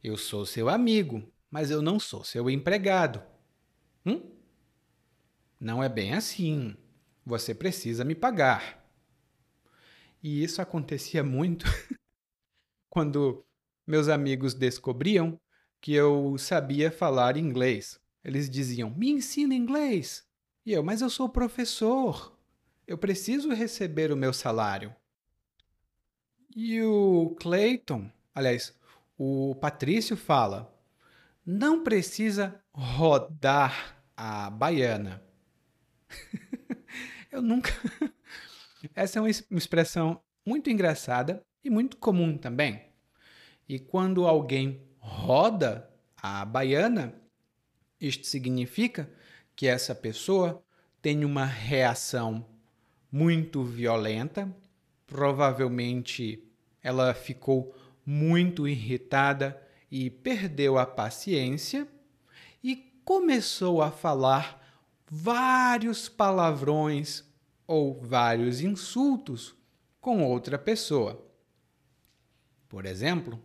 Eu 0.03 0.17
sou 0.17 0.45
seu 0.45 0.69
amigo, 0.69 1.23
mas 1.51 1.71
eu 1.71 1.81
não 1.81 1.99
sou 1.99 2.23
seu 2.23 2.51
empregado. 2.51 3.23
Hum? 4.05 4.31
Não 5.59 5.83
é 5.83 5.89
bem 5.89 6.13
assim. 6.13 6.77
Você 7.25 7.55
precisa 7.55 8.05
me 8.05 8.15
pagar. 8.15 8.85
E 10.23 10.43
isso 10.43 10.61
acontecia 10.61 11.23
muito 11.23 11.65
quando 12.91 13.45
meus 13.87 14.09
amigos 14.09 14.53
descobriam 14.55 15.41
que 15.81 15.93
eu 15.93 16.37
sabia 16.39 16.91
falar 16.91 17.37
inglês. 17.37 18.01
Eles 18.23 18.49
diziam: 18.49 18.91
Me 18.91 19.11
ensina 19.11 19.55
inglês. 19.55 20.27
E 20.67 20.73
eu, 20.73 20.83
mas 20.83 21.03
eu 21.03 21.11
sou 21.11 21.29
professor. 21.29 22.39
Eu 22.87 22.99
preciso 22.99 23.51
receber 23.51 24.13
o 24.13 24.17
meu 24.17 24.33
salário. 24.33 24.95
E 26.55 26.83
o 26.83 27.37
Clayton, 27.39 28.11
aliás, 28.35 28.75
o 29.19 29.55
Patrício 29.57 30.17
fala: 30.17 30.73
não 31.45 31.83
precisa 31.83 32.61
rodar 32.73 33.97
a 34.17 34.51
baiana. 34.51 35.23
eu 37.31 37.43
nunca. 37.43 37.71
Essa 38.95 39.19
é 39.19 39.23
uma 39.23 39.31
expressão 39.31 40.21
muito 40.45 40.71
engraçada 40.71 41.43
e 41.63 41.71
muito 41.71 41.97
comum 41.97 42.37
também. 42.37 42.83
E 43.69 43.79
quando 43.79 44.27
alguém 44.27 44.83
roda 44.99 45.91
a 46.17 46.45
baiana, 46.45 47.15
isto 48.01 48.27
significa 48.27 49.11
que 49.57 49.67
essa 49.67 49.95
pessoa 49.95 50.63
tem 51.01 51.25
uma 51.25 51.45
reação 51.45 52.47
muito 53.11 53.63
violenta, 53.63 54.55
provavelmente 55.07 56.43
ela 56.83 57.15
ficou 57.15 57.75
muito 58.05 58.69
irritada 58.69 59.61
e 59.91 60.11
perdeu 60.11 60.79
a 60.79 60.85
paciência 60.85 61.89
e 62.63 62.77
começou 63.05 63.81
a 63.81 63.91
falar 63.91 64.63
vários 65.09 66.09
palavrões 66.09 67.25
ou 67.67 68.01
vários 68.01 68.61
insultos 68.61 69.55
com 70.01 70.23
outra 70.23 70.59
pessoa. 70.59 71.25
Por 72.69 72.85
exemplo, 72.85 73.41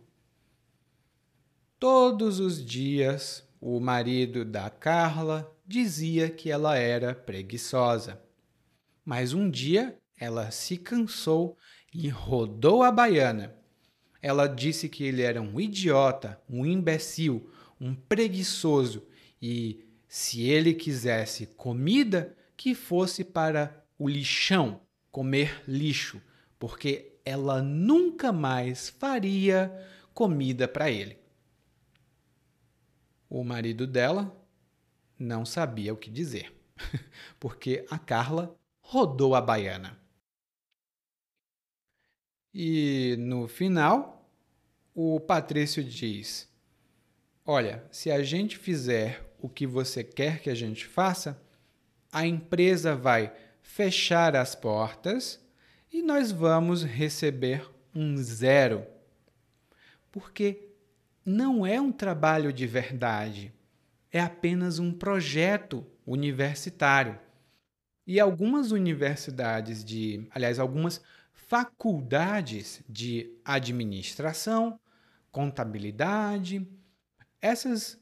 todos 1.78 2.40
os 2.40 2.64
dias 2.64 3.48
o 3.60 3.78
marido 3.78 4.44
da 4.44 4.70
Carla 4.70 5.54
dizia 5.66 6.30
que 6.30 6.50
ela 6.50 6.76
era 6.76 7.14
preguiçosa. 7.14 8.20
Mas 9.04 9.32
um 9.32 9.50
dia 9.50 9.99
ela 10.20 10.50
se 10.50 10.76
cansou 10.76 11.56
e 11.92 12.10
rodou 12.10 12.82
a 12.82 12.92
baiana. 12.92 13.56
Ela 14.20 14.46
disse 14.46 14.86
que 14.86 15.02
ele 15.02 15.22
era 15.22 15.40
um 15.40 15.58
idiota, 15.58 16.38
um 16.48 16.66
imbecil, 16.66 17.50
um 17.80 17.94
preguiçoso 17.94 19.08
e, 19.40 19.82
se 20.06 20.42
ele 20.42 20.74
quisesse 20.74 21.46
comida, 21.46 22.36
que 22.54 22.74
fosse 22.74 23.24
para 23.24 23.82
o 23.98 24.06
lixão 24.06 24.82
comer 25.10 25.64
lixo, 25.66 26.20
porque 26.58 27.18
ela 27.24 27.62
nunca 27.62 28.30
mais 28.30 28.90
faria 28.90 29.72
comida 30.12 30.68
para 30.68 30.90
ele. 30.90 31.18
O 33.28 33.42
marido 33.42 33.86
dela 33.86 34.36
não 35.18 35.46
sabia 35.46 35.94
o 35.94 35.96
que 35.96 36.10
dizer, 36.10 36.52
porque 37.40 37.86
a 37.90 37.98
Carla 37.98 38.54
rodou 38.80 39.34
a 39.34 39.40
baiana. 39.40 39.99
E 42.52 43.16
no 43.18 43.46
final, 43.46 44.28
o 44.94 45.20
Patrício 45.20 45.82
diz: 45.84 46.48
Olha, 47.46 47.84
se 47.90 48.10
a 48.10 48.22
gente 48.22 48.58
fizer 48.58 49.34
o 49.40 49.48
que 49.48 49.66
você 49.66 50.02
quer 50.04 50.40
que 50.40 50.50
a 50.50 50.54
gente 50.54 50.86
faça, 50.86 51.40
a 52.12 52.26
empresa 52.26 52.94
vai 52.94 53.32
fechar 53.62 54.34
as 54.34 54.54
portas 54.54 55.40
e 55.92 56.02
nós 56.02 56.32
vamos 56.32 56.82
receber 56.82 57.68
um 57.94 58.16
zero. 58.16 58.86
Porque 60.10 60.70
não 61.24 61.64
é 61.64 61.80
um 61.80 61.92
trabalho 61.92 62.52
de 62.52 62.66
verdade, 62.66 63.52
é 64.10 64.20
apenas 64.20 64.78
um 64.78 64.92
projeto 64.92 65.86
universitário. 66.04 67.18
E 68.06 68.18
algumas 68.18 68.72
universidades 68.72 69.84
de, 69.84 70.26
aliás, 70.32 70.58
algumas 70.58 71.00
faculdades 71.50 72.80
de 72.88 73.36
administração, 73.44 74.78
contabilidade. 75.32 76.64
Essas 77.42 78.00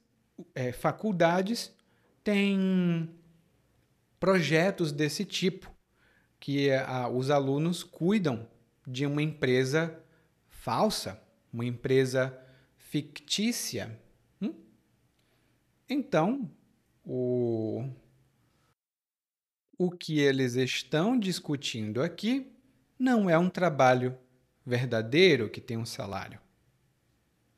é, 0.55 0.71
faculdades 0.71 1.75
têm 2.23 3.09
projetos 4.21 4.93
desse 4.93 5.25
tipo, 5.25 5.75
que 6.39 6.71
a, 6.71 7.09
os 7.09 7.31
alunos 7.31 7.83
cuidam 7.83 8.47
de 8.87 9.07
uma 9.07 9.23
empresa 9.23 9.99
falsa, 10.51 11.19
uma 11.51 11.65
empresa 11.65 12.39
fictícia. 12.77 13.99
Hum? 14.43 14.53
Então, 15.89 16.51
o, 17.03 17.89
o 19.79 19.91
que 19.91 20.19
eles 20.19 20.55
estão 20.55 21.19
discutindo 21.19 22.03
aqui 22.03 22.58
não 22.99 23.31
é 23.31 23.39
um 23.39 23.49
trabalho 23.49 24.19
verdadeiro 24.67 25.49
que 25.49 25.61
tem 25.61 25.77
um 25.77 25.87
salário. 25.87 26.41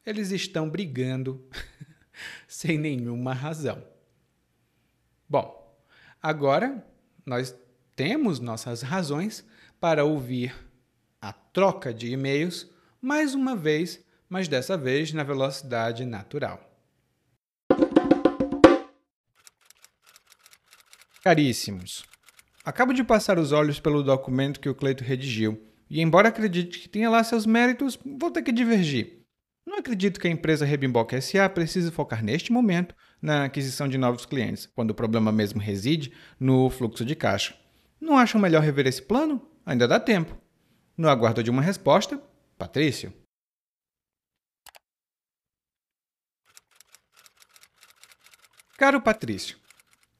Eles 0.05 0.31
estão 0.31 0.69
brigando 0.69 1.49
sem 2.47 2.79
nenhuma 2.79 3.33
razão. 3.33 3.83
Bom, 5.29 5.79
agora 6.23 6.85
nós 7.25 7.55
temos 7.97 8.39
nossas 8.39 8.83
razões 8.83 9.45
para 9.81 10.05
ouvir 10.05 10.55
a 11.21 11.33
troca 11.33 11.93
de 11.93 12.11
e-mails 12.13 12.69
mais 13.01 13.35
uma 13.35 13.57
vez, 13.57 14.05
mas 14.29 14.49
dessa 14.49 14.77
vez 14.77 15.13
na 15.13 15.23
velocidade 15.23 16.05
natural. 16.05 16.67
Caríssimos, 21.23 22.05
Acabo 22.63 22.93
de 22.93 23.03
passar 23.03 23.39
os 23.39 23.53
olhos 23.53 23.81
pelo 23.81 24.03
documento 24.03 24.61
que 24.61 24.69
o 24.69 24.75
Cleito 24.75 25.03
redigiu, 25.03 25.67
e 25.89 26.03
embora 26.03 26.29
acredite 26.29 26.79
que 26.79 26.89
tenha 26.89 27.09
lá 27.09 27.25
seus 27.25 27.47
méritos, 27.47 27.99
vou 28.05 28.31
ter 28.31 28.43
que 28.43 28.53
divergir. 28.53 29.25
Não 29.67 29.79
acredito 29.79 30.21
que 30.21 30.29
a 30.29 30.31
empresa 30.31 30.67
Rebimboca 30.67 31.19
SA 31.21 31.49
precise 31.49 31.91
focar 31.91 32.23
neste 32.23 32.53
momento 32.53 32.95
na 33.21 33.45
aquisição 33.45 33.89
de 33.89 33.97
novos 33.97 34.27
clientes, 34.27 34.67
quando 34.67 34.91
o 34.91 34.95
problema 34.95 35.33
mesmo 35.33 35.59
reside 35.59 36.13
no 36.39 36.69
fluxo 36.69 37.03
de 37.03 37.15
caixa. 37.15 37.55
Não 37.99 38.19
acham 38.19 38.41
melhor 38.41 38.63
rever 38.63 38.87
esse 38.87 39.01
plano? 39.01 39.41
Ainda 39.65 39.89
dá 39.89 39.99
tempo. 39.99 40.37
No 40.97 41.09
aguardo 41.09 41.43
de 41.43 41.51
uma 41.51 41.63
resposta, 41.63 42.23
Patrício. 42.59 43.13
Caro 48.77 49.01
Patrício, 49.01 49.59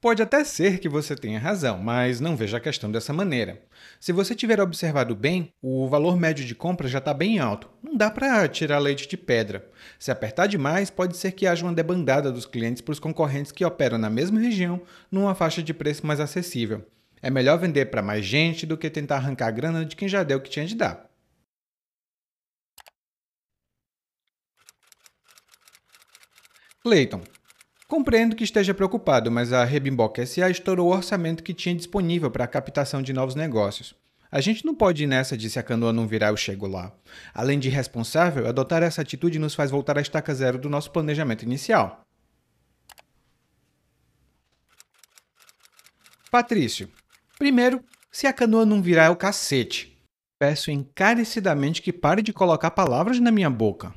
Pode 0.01 0.19
até 0.23 0.43
ser 0.43 0.79
que 0.79 0.89
você 0.89 1.15
tenha 1.15 1.39
razão, 1.39 1.77
mas 1.77 2.19
não 2.19 2.35
veja 2.35 2.57
a 2.57 2.59
questão 2.59 2.91
dessa 2.91 3.13
maneira. 3.13 3.61
Se 3.99 4.11
você 4.11 4.33
tiver 4.33 4.59
observado 4.59 5.15
bem, 5.15 5.53
o 5.61 5.87
valor 5.87 6.17
médio 6.17 6.43
de 6.43 6.55
compra 6.55 6.87
já 6.87 6.97
está 6.97 7.13
bem 7.13 7.37
alto. 7.37 7.69
Não 7.83 7.95
dá 7.95 8.09
para 8.09 8.47
tirar 8.47 8.79
leite 8.79 9.07
de 9.07 9.15
pedra. 9.15 9.69
Se 9.99 10.09
apertar 10.09 10.47
demais, 10.47 10.89
pode 10.89 11.15
ser 11.15 11.33
que 11.33 11.45
haja 11.45 11.63
uma 11.63 11.71
debandada 11.71 12.31
dos 12.31 12.47
clientes 12.47 12.81
para 12.81 12.93
os 12.93 12.99
concorrentes 12.99 13.51
que 13.51 13.63
operam 13.63 13.99
na 13.99 14.09
mesma 14.09 14.39
região, 14.39 14.81
numa 15.11 15.35
faixa 15.35 15.61
de 15.61 15.71
preço 15.71 16.03
mais 16.07 16.19
acessível. 16.19 16.83
É 17.21 17.29
melhor 17.29 17.59
vender 17.59 17.85
para 17.91 18.01
mais 18.01 18.25
gente 18.25 18.65
do 18.65 18.79
que 18.79 18.89
tentar 18.89 19.17
arrancar 19.17 19.49
a 19.49 19.51
grana 19.51 19.85
de 19.85 19.95
quem 19.95 20.09
já 20.09 20.23
deu 20.23 20.39
o 20.39 20.41
que 20.41 20.49
tinha 20.49 20.65
de 20.65 20.73
dar. 20.73 21.11
Clayton, 26.81 27.21
Compreendo 27.91 28.37
que 28.37 28.45
esteja 28.45 28.73
preocupado, 28.73 29.29
mas 29.29 29.51
a 29.51 29.65
Rebimboca 29.65 30.25
SA 30.25 30.49
estourou 30.49 30.87
o 30.87 30.95
orçamento 30.95 31.43
que 31.43 31.53
tinha 31.53 31.75
disponível 31.75 32.31
para 32.31 32.45
a 32.45 32.47
captação 32.47 33.01
de 33.01 33.11
novos 33.11 33.35
negócios. 33.35 33.93
A 34.31 34.39
gente 34.39 34.65
não 34.65 34.73
pode 34.73 35.03
ir 35.03 35.07
nessa 35.07 35.35
de 35.35 35.49
se 35.49 35.59
a 35.59 35.63
canoa 35.63 35.91
não 35.91 36.07
virar, 36.07 36.29
eu 36.29 36.37
chego 36.37 36.67
lá. 36.67 36.93
Além 37.33 37.59
de 37.59 37.67
irresponsável, 37.67 38.47
adotar 38.47 38.81
essa 38.81 39.01
atitude 39.01 39.37
nos 39.37 39.53
faz 39.53 39.69
voltar 39.69 39.97
à 39.97 40.01
estaca 40.01 40.33
zero 40.33 40.57
do 40.57 40.69
nosso 40.69 40.89
planejamento 40.89 41.43
inicial. 41.43 41.99
Patrício, 46.31 46.89
primeiro, 47.37 47.83
se 48.09 48.25
a 48.25 48.31
canoa 48.31 48.65
não 48.65 48.81
virar 48.81 49.07
é 49.07 49.09
o 49.09 49.17
cacete. 49.17 50.01
Peço 50.39 50.71
encarecidamente 50.71 51.81
que 51.81 51.91
pare 51.91 52.21
de 52.21 52.31
colocar 52.31 52.71
palavras 52.71 53.19
na 53.19 53.31
minha 53.31 53.49
boca. 53.49 53.93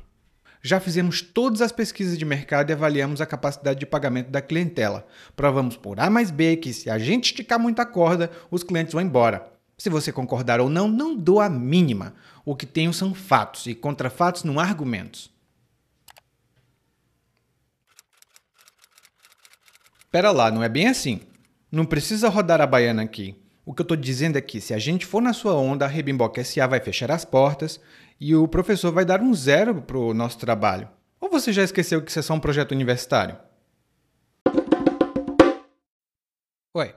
Já 0.65 0.79
fizemos 0.79 1.21
todas 1.21 1.61
as 1.61 1.71
pesquisas 1.71 2.17
de 2.17 2.25
mercado 2.25 2.71
e 2.71 2.73
avaliamos 2.73 3.21
a 3.21 3.25
capacidade 3.27 3.79
de 3.79 3.85
pagamento 3.85 4.31
da 4.31 4.41
clientela. 4.41 5.05
Provamos 5.35 5.77
por 5.77 5.99
A 5.99 6.09
mais 6.09 6.31
B 6.31 6.57
que 6.57 6.73
se 6.73 6.89
a 6.89 6.97
gente 6.97 7.25
esticar 7.25 7.59
muita 7.59 7.85
corda, 7.85 8.31
os 8.49 8.63
clientes 8.63 8.91
vão 8.91 9.03
embora. 9.03 9.47
Se 9.77 9.91
você 9.91 10.11
concordar 10.11 10.59
ou 10.59 10.67
não, 10.67 10.87
não 10.87 11.15
dou 11.15 11.39
a 11.39 11.47
mínima. 11.47 12.15
O 12.43 12.55
que 12.55 12.65
tenho 12.65 12.91
são 12.91 13.13
fatos 13.13 13.67
e 13.67 13.75
contra 13.75 14.09
fatos 14.09 14.43
não 14.43 14.59
há 14.59 14.63
argumentos. 14.63 15.31
Pera 20.11 20.31
lá, 20.31 20.49
não 20.49 20.63
é 20.63 20.69
bem 20.69 20.87
assim. 20.87 21.21
Não 21.71 21.85
precisa 21.85 22.27
rodar 22.27 22.59
a 22.59 22.65
baiana 22.65 23.03
aqui. 23.03 23.39
O 23.63 23.71
que 23.71 23.81
eu 23.81 23.83
estou 23.83 23.97
dizendo 23.97 24.35
é 24.35 24.41
que 24.41 24.59
se 24.59 24.73
a 24.73 24.79
gente 24.79 25.05
for 25.05 25.21
na 25.21 25.33
sua 25.33 25.53
onda, 25.53 25.85
a 25.85 25.87
Rebimboca 25.87 26.43
SA 26.43 26.65
vai 26.65 26.79
fechar 26.79 27.11
as 27.11 27.23
portas 27.23 27.79
e 28.19 28.35
o 28.35 28.47
professor 28.47 28.91
vai 28.91 29.05
dar 29.05 29.21
um 29.21 29.33
zero 29.33 29.81
para 29.81 29.97
o 29.97 30.13
nosso 30.13 30.37
trabalho. 30.37 30.89
Ou 31.19 31.29
você 31.29 31.51
já 31.51 31.63
esqueceu 31.63 32.01
que 32.01 32.09
isso 32.09 32.19
é 32.19 32.21
só 32.21 32.33
um 32.33 32.39
projeto 32.39 32.71
universitário? 32.71 33.37
Oi, 36.73 36.95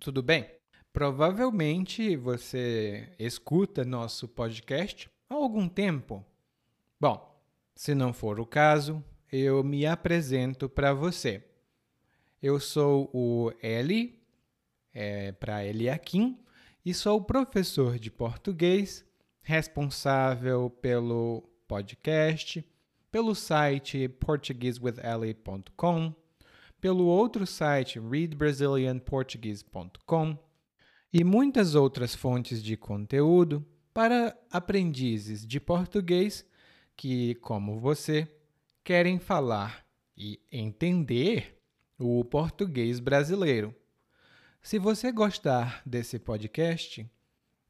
tudo 0.00 0.22
bem? 0.22 0.50
Provavelmente 0.92 2.16
você 2.16 3.12
escuta 3.18 3.84
nosso 3.84 4.26
podcast 4.26 5.10
há 5.28 5.34
algum 5.34 5.68
tempo. 5.68 6.24
Bom, 6.98 7.38
se 7.74 7.94
não 7.94 8.12
for 8.12 8.40
o 8.40 8.46
caso, 8.46 9.04
eu 9.30 9.62
me 9.62 9.84
apresento 9.84 10.68
para 10.68 10.94
você. 10.94 11.44
Eu 12.42 12.58
sou 12.58 13.10
o 13.12 13.52
Eli, 13.62 14.18
é, 14.94 15.32
para 15.32 15.64
Eliakim, 15.64 16.38
e 16.84 16.94
sou 16.94 17.22
professor 17.22 17.98
de 17.98 18.10
português, 18.10 19.04
responsável 19.46 20.68
pelo 20.68 21.48
podcast, 21.68 22.66
pelo 23.12 23.32
site 23.32 24.08
portuguesewitheli.com, 24.08 26.12
pelo 26.80 27.04
outro 27.04 27.46
site 27.46 28.00
readbrazilianportuguese.com 28.00 30.36
e 31.12 31.22
muitas 31.22 31.76
outras 31.76 32.12
fontes 32.12 32.60
de 32.60 32.76
conteúdo 32.76 33.64
para 33.94 34.36
aprendizes 34.50 35.46
de 35.46 35.60
português 35.60 36.44
que, 36.96 37.36
como 37.36 37.78
você, 37.78 38.28
querem 38.82 39.20
falar 39.20 39.86
e 40.16 40.40
entender 40.50 41.56
o 41.96 42.24
português 42.24 42.98
brasileiro. 42.98 43.72
Se 44.60 44.76
você 44.76 45.12
gostar 45.12 45.82
desse 45.86 46.18
podcast, 46.18 47.08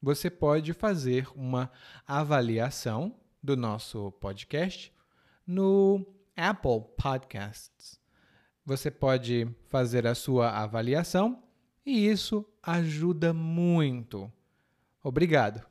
você 0.07 0.31
pode 0.31 0.73
fazer 0.73 1.27
uma 1.35 1.69
avaliação 2.07 3.17
do 3.43 3.57
nosso 3.57 4.13
podcast 4.21 4.95
no 5.45 6.07
Apple 6.37 6.85
Podcasts. 6.97 8.01
Você 8.65 8.89
pode 8.89 9.49
fazer 9.69 10.07
a 10.07 10.15
sua 10.15 10.63
avaliação 10.63 11.43
e 11.85 12.07
isso 12.07 12.49
ajuda 12.63 13.33
muito. 13.33 14.33
Obrigado. 15.03 15.67